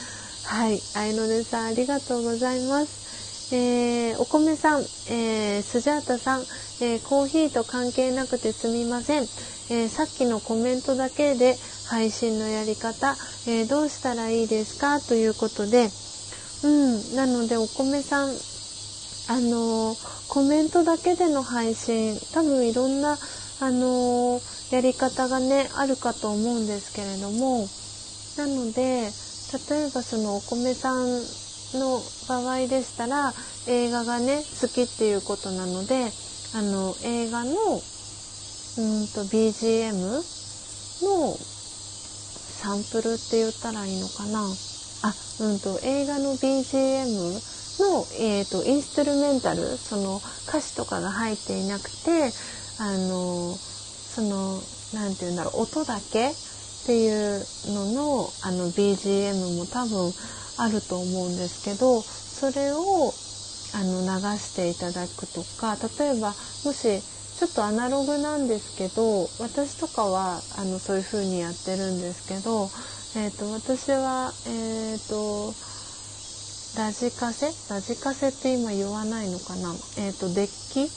[0.46, 3.54] はい、あいのねさんありがとうございます。
[3.56, 6.42] えー、お米さん、えー、スジャータさん、
[6.82, 9.24] えー、コーヒーと関係なくてすみません。
[9.72, 11.56] えー、さっきのコメントだけで
[11.88, 13.16] 配信のやり方、
[13.48, 15.00] えどうしたらいいですか？
[15.02, 15.90] ということで、
[16.64, 18.36] うん、なのでお米さん、
[19.30, 19.96] あの
[20.28, 23.18] コメントだけでの配信、多分いろんな、
[23.62, 27.68] あのやり方がね、あるかと思うんですけれども、
[28.38, 29.12] なので、
[29.70, 31.24] 例えばそのお米さん
[31.74, 33.34] の場合でしたら
[33.68, 36.12] 映画がね好きっていうことなので
[36.54, 37.52] あの映画の
[38.78, 39.94] うんと BGM
[41.04, 44.69] のサンプルって言ったらいいのかな。
[45.02, 47.42] あうんと映画の BGM
[47.80, 52.34] の、えーと、インストゥルメンタルその歌詞とかが入っていなくて
[52.78, 54.62] あのその
[54.94, 56.34] 何て言うんだろう音だけっ
[56.86, 60.14] ていうののあの BGM も多分
[60.58, 63.14] あると思うんですけどそれを
[63.74, 66.34] あの流していただくとか例えば
[66.66, 67.02] もし
[67.40, 72.70] ちょっとアナログなんですけど私とかはあのそういう風にやってるんですけど
[73.16, 75.52] えっ、と、私は、えっ、と、
[76.78, 77.48] ラジカセ？
[77.68, 79.74] ラジカセって今言わないのかな？
[79.98, 80.88] えっ、と、デッキ？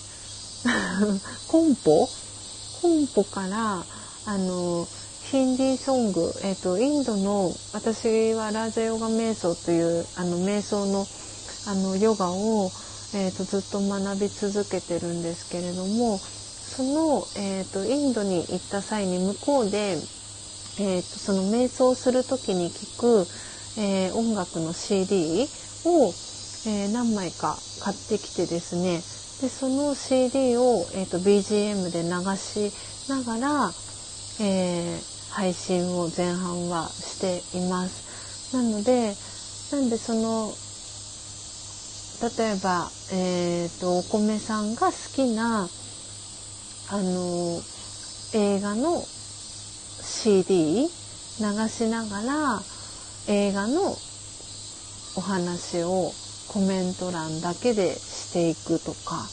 [1.49, 2.07] コンポ？
[2.83, 3.83] コンポから、
[4.27, 4.87] あの、
[5.31, 11.07] ヒンディーソング、えっ、と、インドの、私はラジャヨガ瞑想という、あの、瞑想の、
[11.67, 12.71] あの、ヨガを、
[13.15, 19.97] えっ、と、ずっと学び続けてるんですけれども、その、えっ、と、インドに行った際に向こうで、
[20.79, 23.27] えっ、と、その瞑想する時に聴く、
[23.79, 25.49] えー、音楽の CD
[25.85, 26.09] を、
[26.67, 29.03] えー、何枚か買ってきてですね
[29.43, 32.73] でその CD を、えーと、BGM で流し
[33.09, 33.73] ながら、
[34.41, 38.55] えー、配信を前半はしています。
[38.55, 39.15] なので
[39.73, 40.53] なんでその
[42.23, 45.69] 例えば、えーと、お米さんが好きな
[46.89, 47.61] あの
[48.35, 49.03] 映画の
[50.23, 52.63] CD 流しながら
[53.27, 53.97] 映画の
[55.17, 56.13] お話を
[56.47, 59.29] コメント欄だけでしていくとか。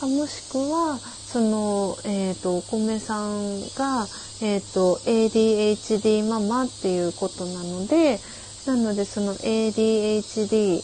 [0.00, 4.08] かもしくはその、えーと、お米さんが、
[4.42, 8.18] えーと、ADHD ママっていうことなので
[8.66, 10.82] なのでその ADHD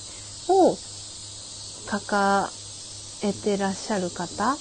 [0.48, 0.76] を
[1.90, 2.48] 抱
[3.24, 4.56] えてらっしゃる方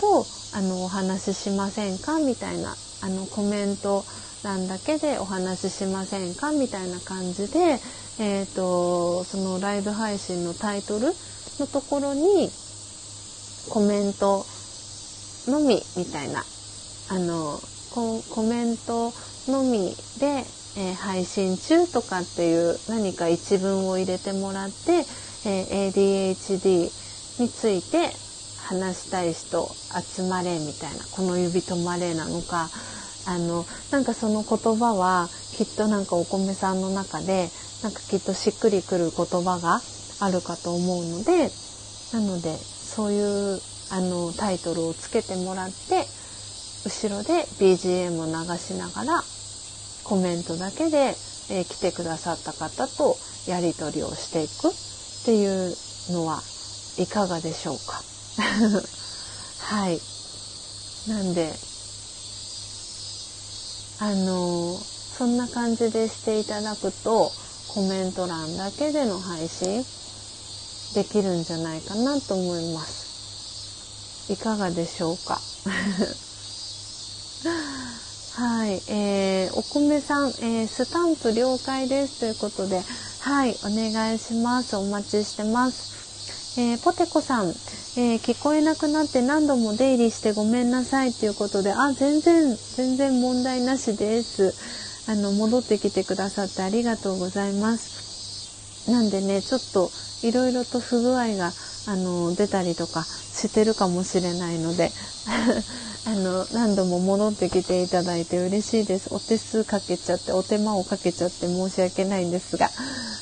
[0.00, 2.18] とあのお話ししませんか？
[2.18, 4.04] みたいなあのコメント
[4.44, 7.80] 欄だけでお話ししませんかみたいな感じで、
[8.20, 11.06] えーと、そのライブ配信のタイトル
[11.58, 12.50] のところに
[13.68, 14.44] コメント
[15.46, 16.42] のみみたいな
[17.10, 17.58] あの
[17.90, 19.12] コメント
[19.48, 20.44] のみで、
[20.76, 25.04] えー、配信中とかっていう何か一文を入れてもらって、
[25.46, 26.90] えー、ADHD
[27.42, 28.10] について
[28.68, 29.66] 話したい人
[30.14, 32.68] 集まれみたいなこの指止まれなのか
[33.26, 37.48] あのなんかその言葉はきっとなんかお米さんの中で
[37.82, 39.80] なんかきっとしっくりくる言葉が
[40.20, 41.50] あるかと思うので
[42.12, 46.04] なのでそういうあのタイトルをつけてもらって
[46.84, 49.22] 後ろで BGM を流しながら
[50.04, 51.14] コメントだけで、
[51.50, 53.16] えー、来てくださった方と
[53.46, 55.74] やり取りをしていくっていう
[56.12, 56.42] のは
[56.98, 58.07] いかがでしょうか？
[59.58, 60.00] はい
[61.08, 61.52] なんで
[64.00, 64.78] あの
[65.18, 67.32] そんな感じでしていただくと
[67.68, 69.84] コメント欄だけでの配信
[70.94, 74.32] できるんじゃないかなと思います。
[74.32, 75.40] いかがでしょうか？
[78.36, 82.80] はい、えー、お米さん、えー、スタンプ了解ですということで、
[83.20, 84.76] はい、お願いします。
[84.76, 85.97] お待ちしてます。
[86.58, 87.50] えー、ポテコさん、
[87.96, 94.56] えー、聞こえなくなって何度も出入りしてごめんなさいということで、あ、全然、全然問題なしです。
[95.06, 98.90] あの、戻ってきてくださってありがとうございます。
[98.90, 99.92] なんでね、ちょっと
[100.26, 101.52] いろいろと不具合が、
[101.86, 104.90] あの、出たりとかしてるかもしれないので、
[106.04, 109.12] あの、何度も戻ってきていただいて嬉しいです。
[109.12, 112.70] お手数かけちゃって、お手間をかけちゃって申し訳ないんですが。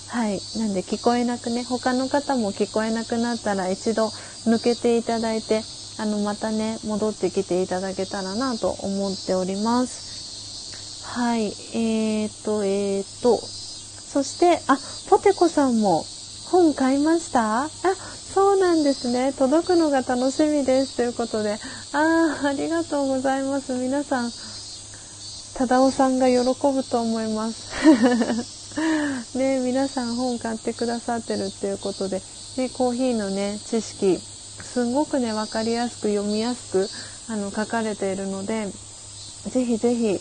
[0.08, 0.40] はい。
[0.56, 4.08] なんで聞こえなくね、他の方も聞こえなくなったら一度
[4.46, 5.62] 抜けていただいて、
[5.98, 11.04] あの、またね、戻ってきていただけたらなと思っております。
[11.06, 11.46] はい。
[11.74, 16.04] えーと、えーと、そして、あ、ポテコさんも
[16.50, 17.64] 本買いました？
[17.64, 17.68] あ、
[18.34, 19.32] そうなんですね。
[19.32, 20.96] 届くのが楽しみです。
[20.96, 21.58] ということで、
[21.92, 23.72] ああ、ありがとうございます。
[23.72, 24.32] 皆さん、
[25.54, 28.76] 忠夫さんが喜ぶと思います。
[29.36, 32.22] ね、皆さん本買ってくださってるっていうことで、
[32.56, 36.88] ね、コーヒーのね、知識、すんごくね、わかりやすく読みやすく、
[37.32, 38.68] あの、書かれているので、
[39.50, 40.20] ぜひぜひ、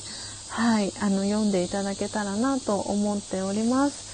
[0.49, 4.04] はい、あの、読んでいただけたらなと思っております。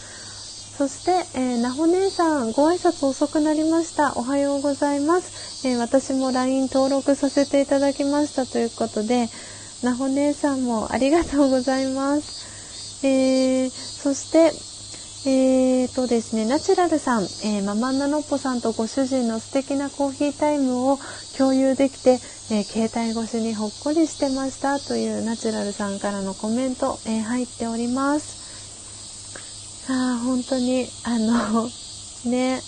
[0.77, 4.13] そして、えー、なほ姉さん、ご挨拶遅くなりました。
[4.15, 5.67] おはようございます。
[5.67, 9.29] えー、私も LINE 登録させていただきましたということで、
[9.83, 13.05] なほ姉さんもありがとうございます。
[13.05, 14.53] えー、そして、
[15.23, 20.97] えーとですね、ナチュラルさん、えー、ママンナノッポさんとご主人の素敵なコーヒータイムを
[21.37, 22.13] 共有できて、
[22.49, 28.40] えー、携帯越しにほっこりしてましたというナチュラルさんからのコメント、えー、入っております。
[29.91, 31.73] あ、本当に、あの、
[32.23, 32.63] ね、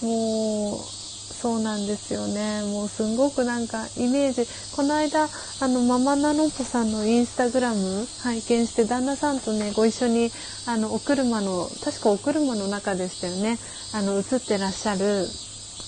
[0.00, 0.88] も
[1.30, 2.62] う、そうなんですよね。
[2.62, 10.32] もうすんごくなんかイメージ、この間、あの、ママナノポさんのインスタグラム拝見して、旦那さんとね、ご一緒に、
[10.64, 13.58] あの、お車の、確かお車の中でしたよね。
[13.90, 15.32] あの、写ってらっしゃる、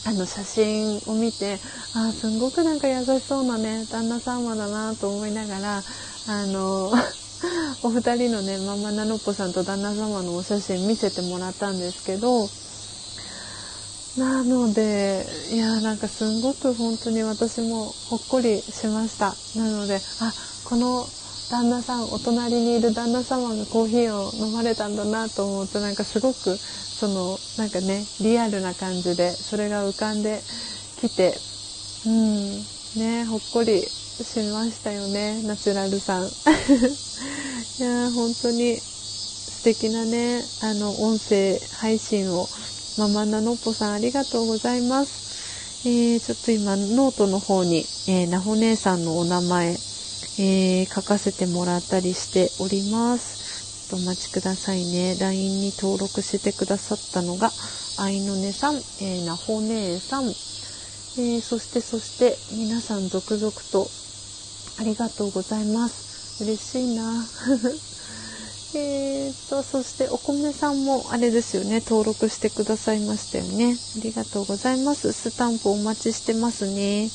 [0.05, 1.61] あの、写真を見て、
[1.93, 5.85] あ、すんごくなんか優しそうなね、旦那様だなと思いながら、
[6.27, 6.93] あの、
[7.83, 12.49] お二人のね、ママナノッポさんと旦那様のお写真見せてもらったんですけど、
[14.17, 19.37] なので、いや、なんかすんごく本当に私もほっこりしました。
[19.55, 20.33] なので、あ、
[20.65, 21.07] この
[21.51, 30.41] 旦那さん、お隣にいる旦那様がコーヒーを飲まれたんだなと思うと、なんかすごく、その、なんかね、リアルな感じで、それが浮かんで
[31.01, 31.39] きて、
[32.07, 32.65] うん、
[32.97, 33.87] ね、ほっこり
[34.25, 36.27] しましたよね、ナチュラルさん。
[36.29, 36.29] い
[37.83, 42.49] や本当に素敵なね、あの、音声配信を
[42.99, 45.27] ママナノッポさんありがとうございます。
[45.85, 53.89] えー、ちょっと今ノートの方に、えー、なほ姉さんのお名前、えー、書かせてもらったりしております。
[53.89, 55.17] ちょっとお待ちくださいね。
[55.21, 57.53] LINE に登録してくださったのが、
[57.99, 63.89] 愛のねさん、えー、なほ姉さん、えー、そしてそして皆さん続々と
[64.79, 66.43] ありがとうございます。
[66.45, 67.27] 嬉しいな。
[68.75, 73.79] えーと、そしてお米さんもあれですよね、登録してくださいましたよね。
[73.97, 75.13] ありがとうございます。
[75.13, 77.11] スタンプお待ちしてますね。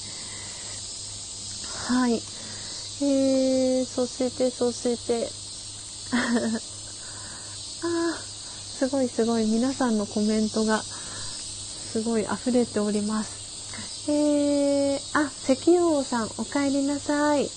[1.88, 2.14] はい。
[2.14, 5.30] えー、そして、そして、
[7.84, 13.41] あすごいすごい、皆さんのコメントが、すごい溢れております。
[14.08, 17.50] えー、あ、石油王さん、お帰りなさい。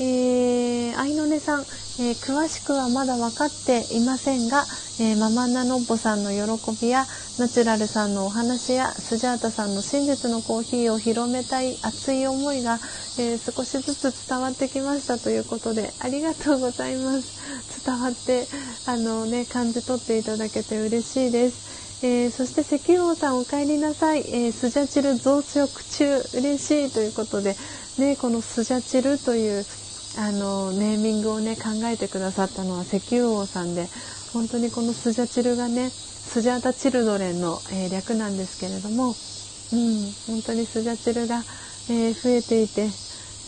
[0.00, 4.64] えー、愛の音さん、えー、詳しくはまだ分かっていませんが、
[5.00, 7.06] えー、ママナノッポさんの喜びや
[7.38, 12.80] ナチュラルさんのお話やスジャータさんの真実のコーヒーを広めたい熱い思いが、
[13.18, 18.46] えー、少しずつ伝わってきましたということでありがとうございます伝わって
[18.86, 25.66] あのね感じ取っていただけて嬉しいです、えー、そして石油王さんお帰りなさい、えー、スジャチル増殖
[25.96, 26.38] 中。
[26.38, 27.56] 嬉しいということで。
[27.98, 29.64] ねこのスジャチルという
[30.18, 33.86] あのネーミングをね考えてくださったのは石油王さんで
[34.32, 39.14] 本当にこのスジャチルがねスジャータ・チルドレンの、えー、略なんですけれども、うん、
[40.26, 41.42] 本当にスジャチルが、
[41.90, 42.88] え、増えていて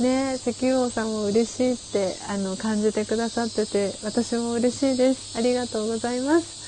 [0.00, 5.36] ね石油王さんも嬉しいってあの感じてくださってて私も嬉しいです。
[5.38, 6.65] ありがとうございます、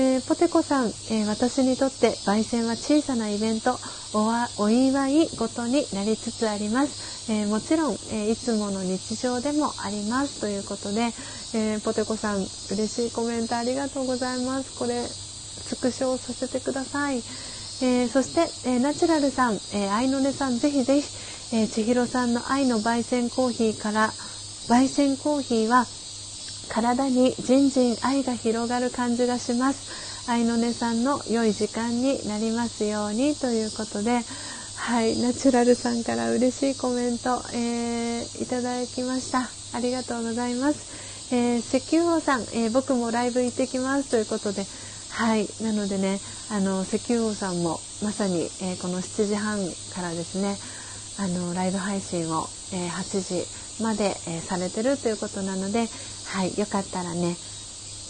[0.00, 3.76] えー、ポテコさん、え私にとって焙煎は小さなイベント
[4.14, 7.32] お祝いごとになりつつあります。
[7.32, 11.10] えー、もちろん、えー、いつもの日常でもありますということで、
[11.52, 14.78] えー、ポテコさん嬉しいコメントありがとうございます。
[14.78, 17.20] これスクショさせてください、
[17.82, 21.08] えそして、えナチュラルさん、え愛の音さんぜひぜひ、
[21.56, 24.10] え千尋さんの愛の焙煎コーヒーから
[24.68, 25.86] 焙煎コーヒーは
[26.68, 34.20] 体にじんじん愛が広がる感じがします愛の音さんの良い時間になりますようにということで、
[34.76, 39.48] はい、ナチュラルさんから嬉しいコメント、えー、いただきました。
[39.76, 41.34] ありがとうございます。
[41.34, 44.64] えー、石油王さん、えー、僕もライブ行ってきますということで、
[45.10, 49.58] はい、なのでね、あの、石油王さんもまさに、え、この7時半
[49.94, 50.56] からですね、
[51.18, 55.88] あの、ライブ配信を、え、8時まで、え、されてるということなので、
[56.28, 57.36] はい、よかったらね、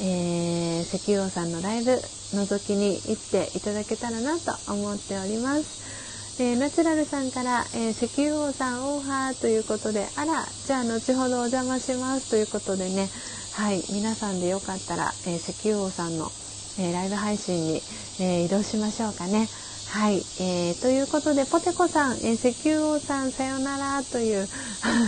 [0.00, 6.42] えー、石油王さんのライブ覗きに行っていただけたらなと思っております。
[6.42, 13.08] えー、ナチュラルさんから、えー、石油王さんオーハーということで、あら、じゃあ後ほどお邪魔しますということでね、
[13.54, 16.30] はい、皆さんでよかったら、え、石油王さんの、
[16.78, 17.82] えライブ配信に、
[18.20, 19.48] え移動しましょうかね。
[19.90, 24.46] はい、えー、ということで、ポテコさん、えー、石油王さん、さよならという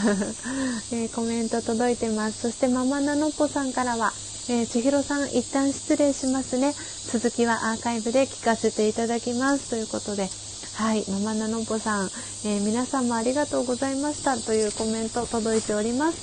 [0.93, 2.41] えー、コメント届いてます。
[2.41, 4.13] そして、ママナノッポさんからは、
[4.49, 6.75] えー、千尋さん、一旦失礼しますね。
[7.13, 9.69] 続きはアーカイブで聞かせていただきます。
[9.69, 10.31] ということで、
[10.75, 12.11] はい、ママナノポさん、
[12.45, 16.19] えー、皆さんもありがとうございましたというコメント届いております。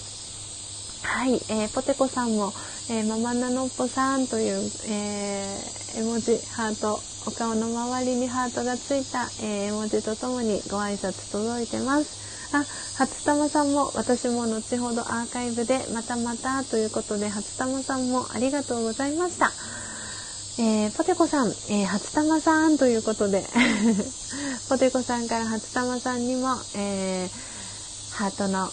[1.04, 2.52] はい、えー、ポテコさんも、
[2.90, 5.60] えー、ママナノッポさんという、え
[5.98, 12.56] 絵文字、ハート、お顔の周りにハートがついた、え絵文字とともにご挨拶届いてます。
[12.56, 12.60] あ、
[12.98, 19.52] 初玉さんも私も後ほどアーカイブでまたまたということで初玉さんもありがとうございました。
[20.60, 23.44] えー、ポテコさん、えー、初玉さんということで
[24.70, 28.72] ポテコさんから初玉さんにも、えー、ハートの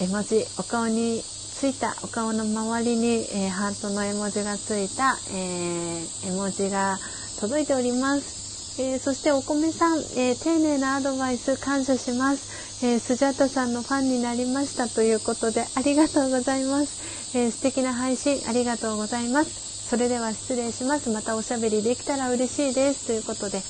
[0.00, 1.22] 絵文字、お顔に
[1.62, 6.98] ついた、お顔の周りに、えー、ハートの絵文字がついた、え絵文字が
[7.38, 8.82] 届いております。
[8.82, 12.84] えそしてお米さん、え丁寧なアドバイス感謝します。
[12.84, 17.38] えスジャタさんのファンになりましたということでありがとうございます。
[17.38, 19.88] え素敵な配信ありがとうございます。
[19.88, 21.10] それでは失礼します。
[21.10, 23.06] またおしゃべりできたら嬉しいです。
[23.06, 23.62] ということで、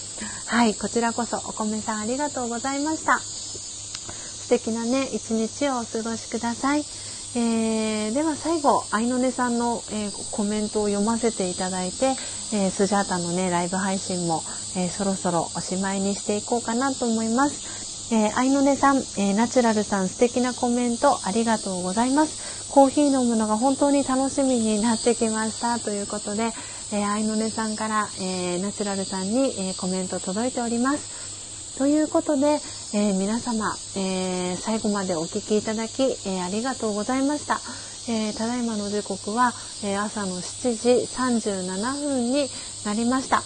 [0.46, 3.18] はい、こちらこそお米さんありがとうございました。
[3.18, 7.11] 素敵なね、一日をお過ごしください。
[7.34, 12.14] えー、では最後、愛の音さんの、えー、コメントを読ませていただいて、
[12.52, 14.42] えー、スジャータのね、ライブ配信も、
[14.76, 18.14] えそろそろおしまいにしていこうかなと思います。
[18.14, 22.70] えー、愛の音さん、えナチュラルさん素敵なコメントありがとうございます。
[22.70, 26.50] コーヒー飲むのが本当に楽しみになってきましたということで、
[26.92, 31.31] え愛の音さんから、えナチュラルさんに、えコメント届いております。
[31.78, 32.58] ということで、
[32.92, 37.60] え皆様、え最後までお聴きいただき、えありがとうございました。
[38.08, 42.48] えただいまの時刻は、え朝の7時37分に
[42.84, 43.42] なりました。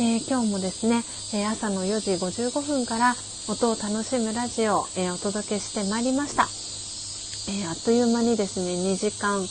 [0.00, 3.14] え今日もですね、え朝の4時55分から
[3.48, 6.48] 音を楽しむラジオを、えお届けしてまいりました。
[7.52, 9.46] えあっという間にですね、2時間、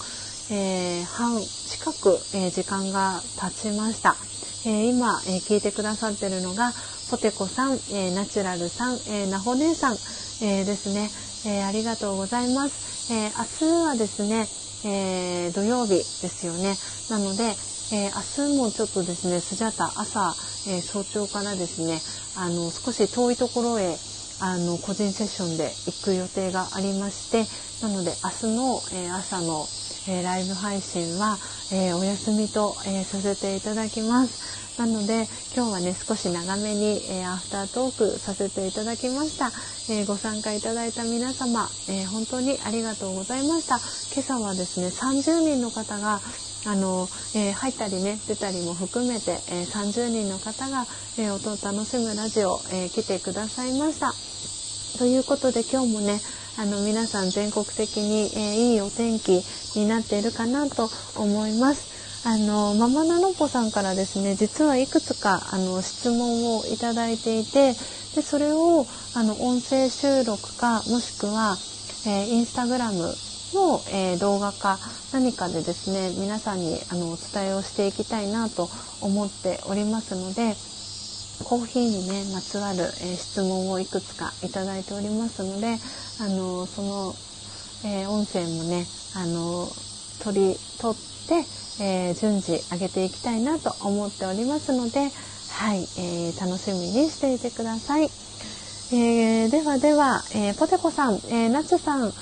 [0.50, 4.16] え半近く、え時間が経ちました。
[4.66, 6.74] え今、え聞いてくださってるのが、
[7.10, 10.00] ポテコさん、えナチュラルさん、えナホ姉さん、
[10.42, 11.12] えですね、
[11.46, 13.14] えありがとうございます。
[13.14, 14.48] え明日はですね、
[14.84, 16.80] え土曜日ですよね。
[17.10, 17.56] なので、
[17.92, 20.36] え明日もちょっとですね、スジャタ朝、
[20.68, 22.02] え早朝からですね、
[22.36, 24.00] あの少し遠いところへ
[24.40, 27.48] あの個人セッションで行く予定がありまして
[27.82, 29.68] なので明日の、え朝の、
[30.08, 31.40] えライブ配信は、
[31.72, 34.65] えお休みと、えさせていただきます。
[34.78, 39.48] なので今日はね少し長めに、えー、アフタートークさせていただきました、
[39.94, 43.78] えー、ご参加いただいた皆様、えー、本当にありがとうございました。
[44.14, 46.20] 今朝はですね30人の方が
[46.68, 50.88] あの、え入ったりね出たりも含めて、え30人の方が、
[51.20, 54.16] え音を楽しむラジオ、え来てくださいました。
[54.98, 56.20] ということで今日もね
[56.58, 59.44] あの皆さん全国的に、えいいお天気
[59.76, 61.95] になっているかなと思います。
[62.28, 67.74] あのママナノポさんからですね実はいくつかあの質問をいただいていて
[68.16, 71.56] でそれをあの音声収録かもしくは、
[72.08, 73.14] えー、インスタグラム
[73.54, 74.80] の、えー、動画か
[75.14, 78.70] 何かでですね皆さんにあのお伝えをしていきたいなと
[79.02, 80.56] 思っておりますので
[81.48, 85.78] コーヒーにねまつわる、えー、質問をいくつかいただいておりますので
[86.20, 87.14] あのその、
[87.86, 89.68] え音声もねあの
[90.24, 95.10] 取り取ってえー、順次上げていきたいなと思っておりますので、
[95.52, 98.10] はい、えー、楽しみにしていてください。
[98.94, 102.14] えー、ではでは、えポテコさん、えナチュさん、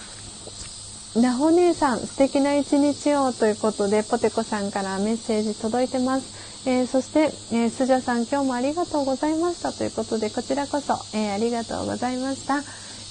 [1.21, 6.43] なほ姉さん、素敵な一日をということで、ポテコさんからメッセージ届いてます。
[6.65, 12.63] えー、そして、えー、スジャさん、今日もありがとうございましたということで、こちらこそ、えー、ありがとうございました。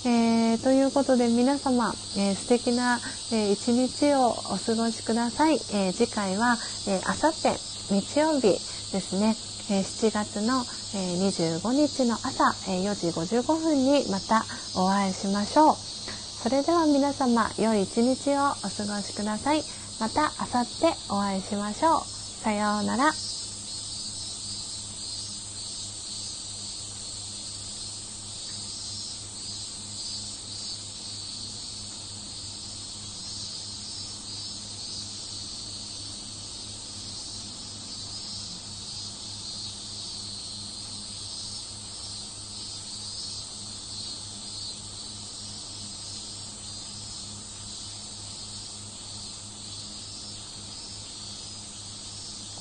[0.05, 2.99] えー、ということで皆様、えー、素敵な、
[3.33, 5.55] えー、一日をお過ごしください。
[5.55, 6.57] えー、次回は、
[6.89, 7.55] えー、あさって
[7.95, 9.37] 日曜日ですね、
[9.71, 10.65] えー、7月の、
[10.99, 15.77] えー、25日の朝、えー、4時55分にまたお会いしましょう。
[15.77, 19.63] それでは皆様、良い一日をお過ごしください。
[20.01, 22.01] またあさってお会いしましょう。
[22.43, 23.32] さようなら。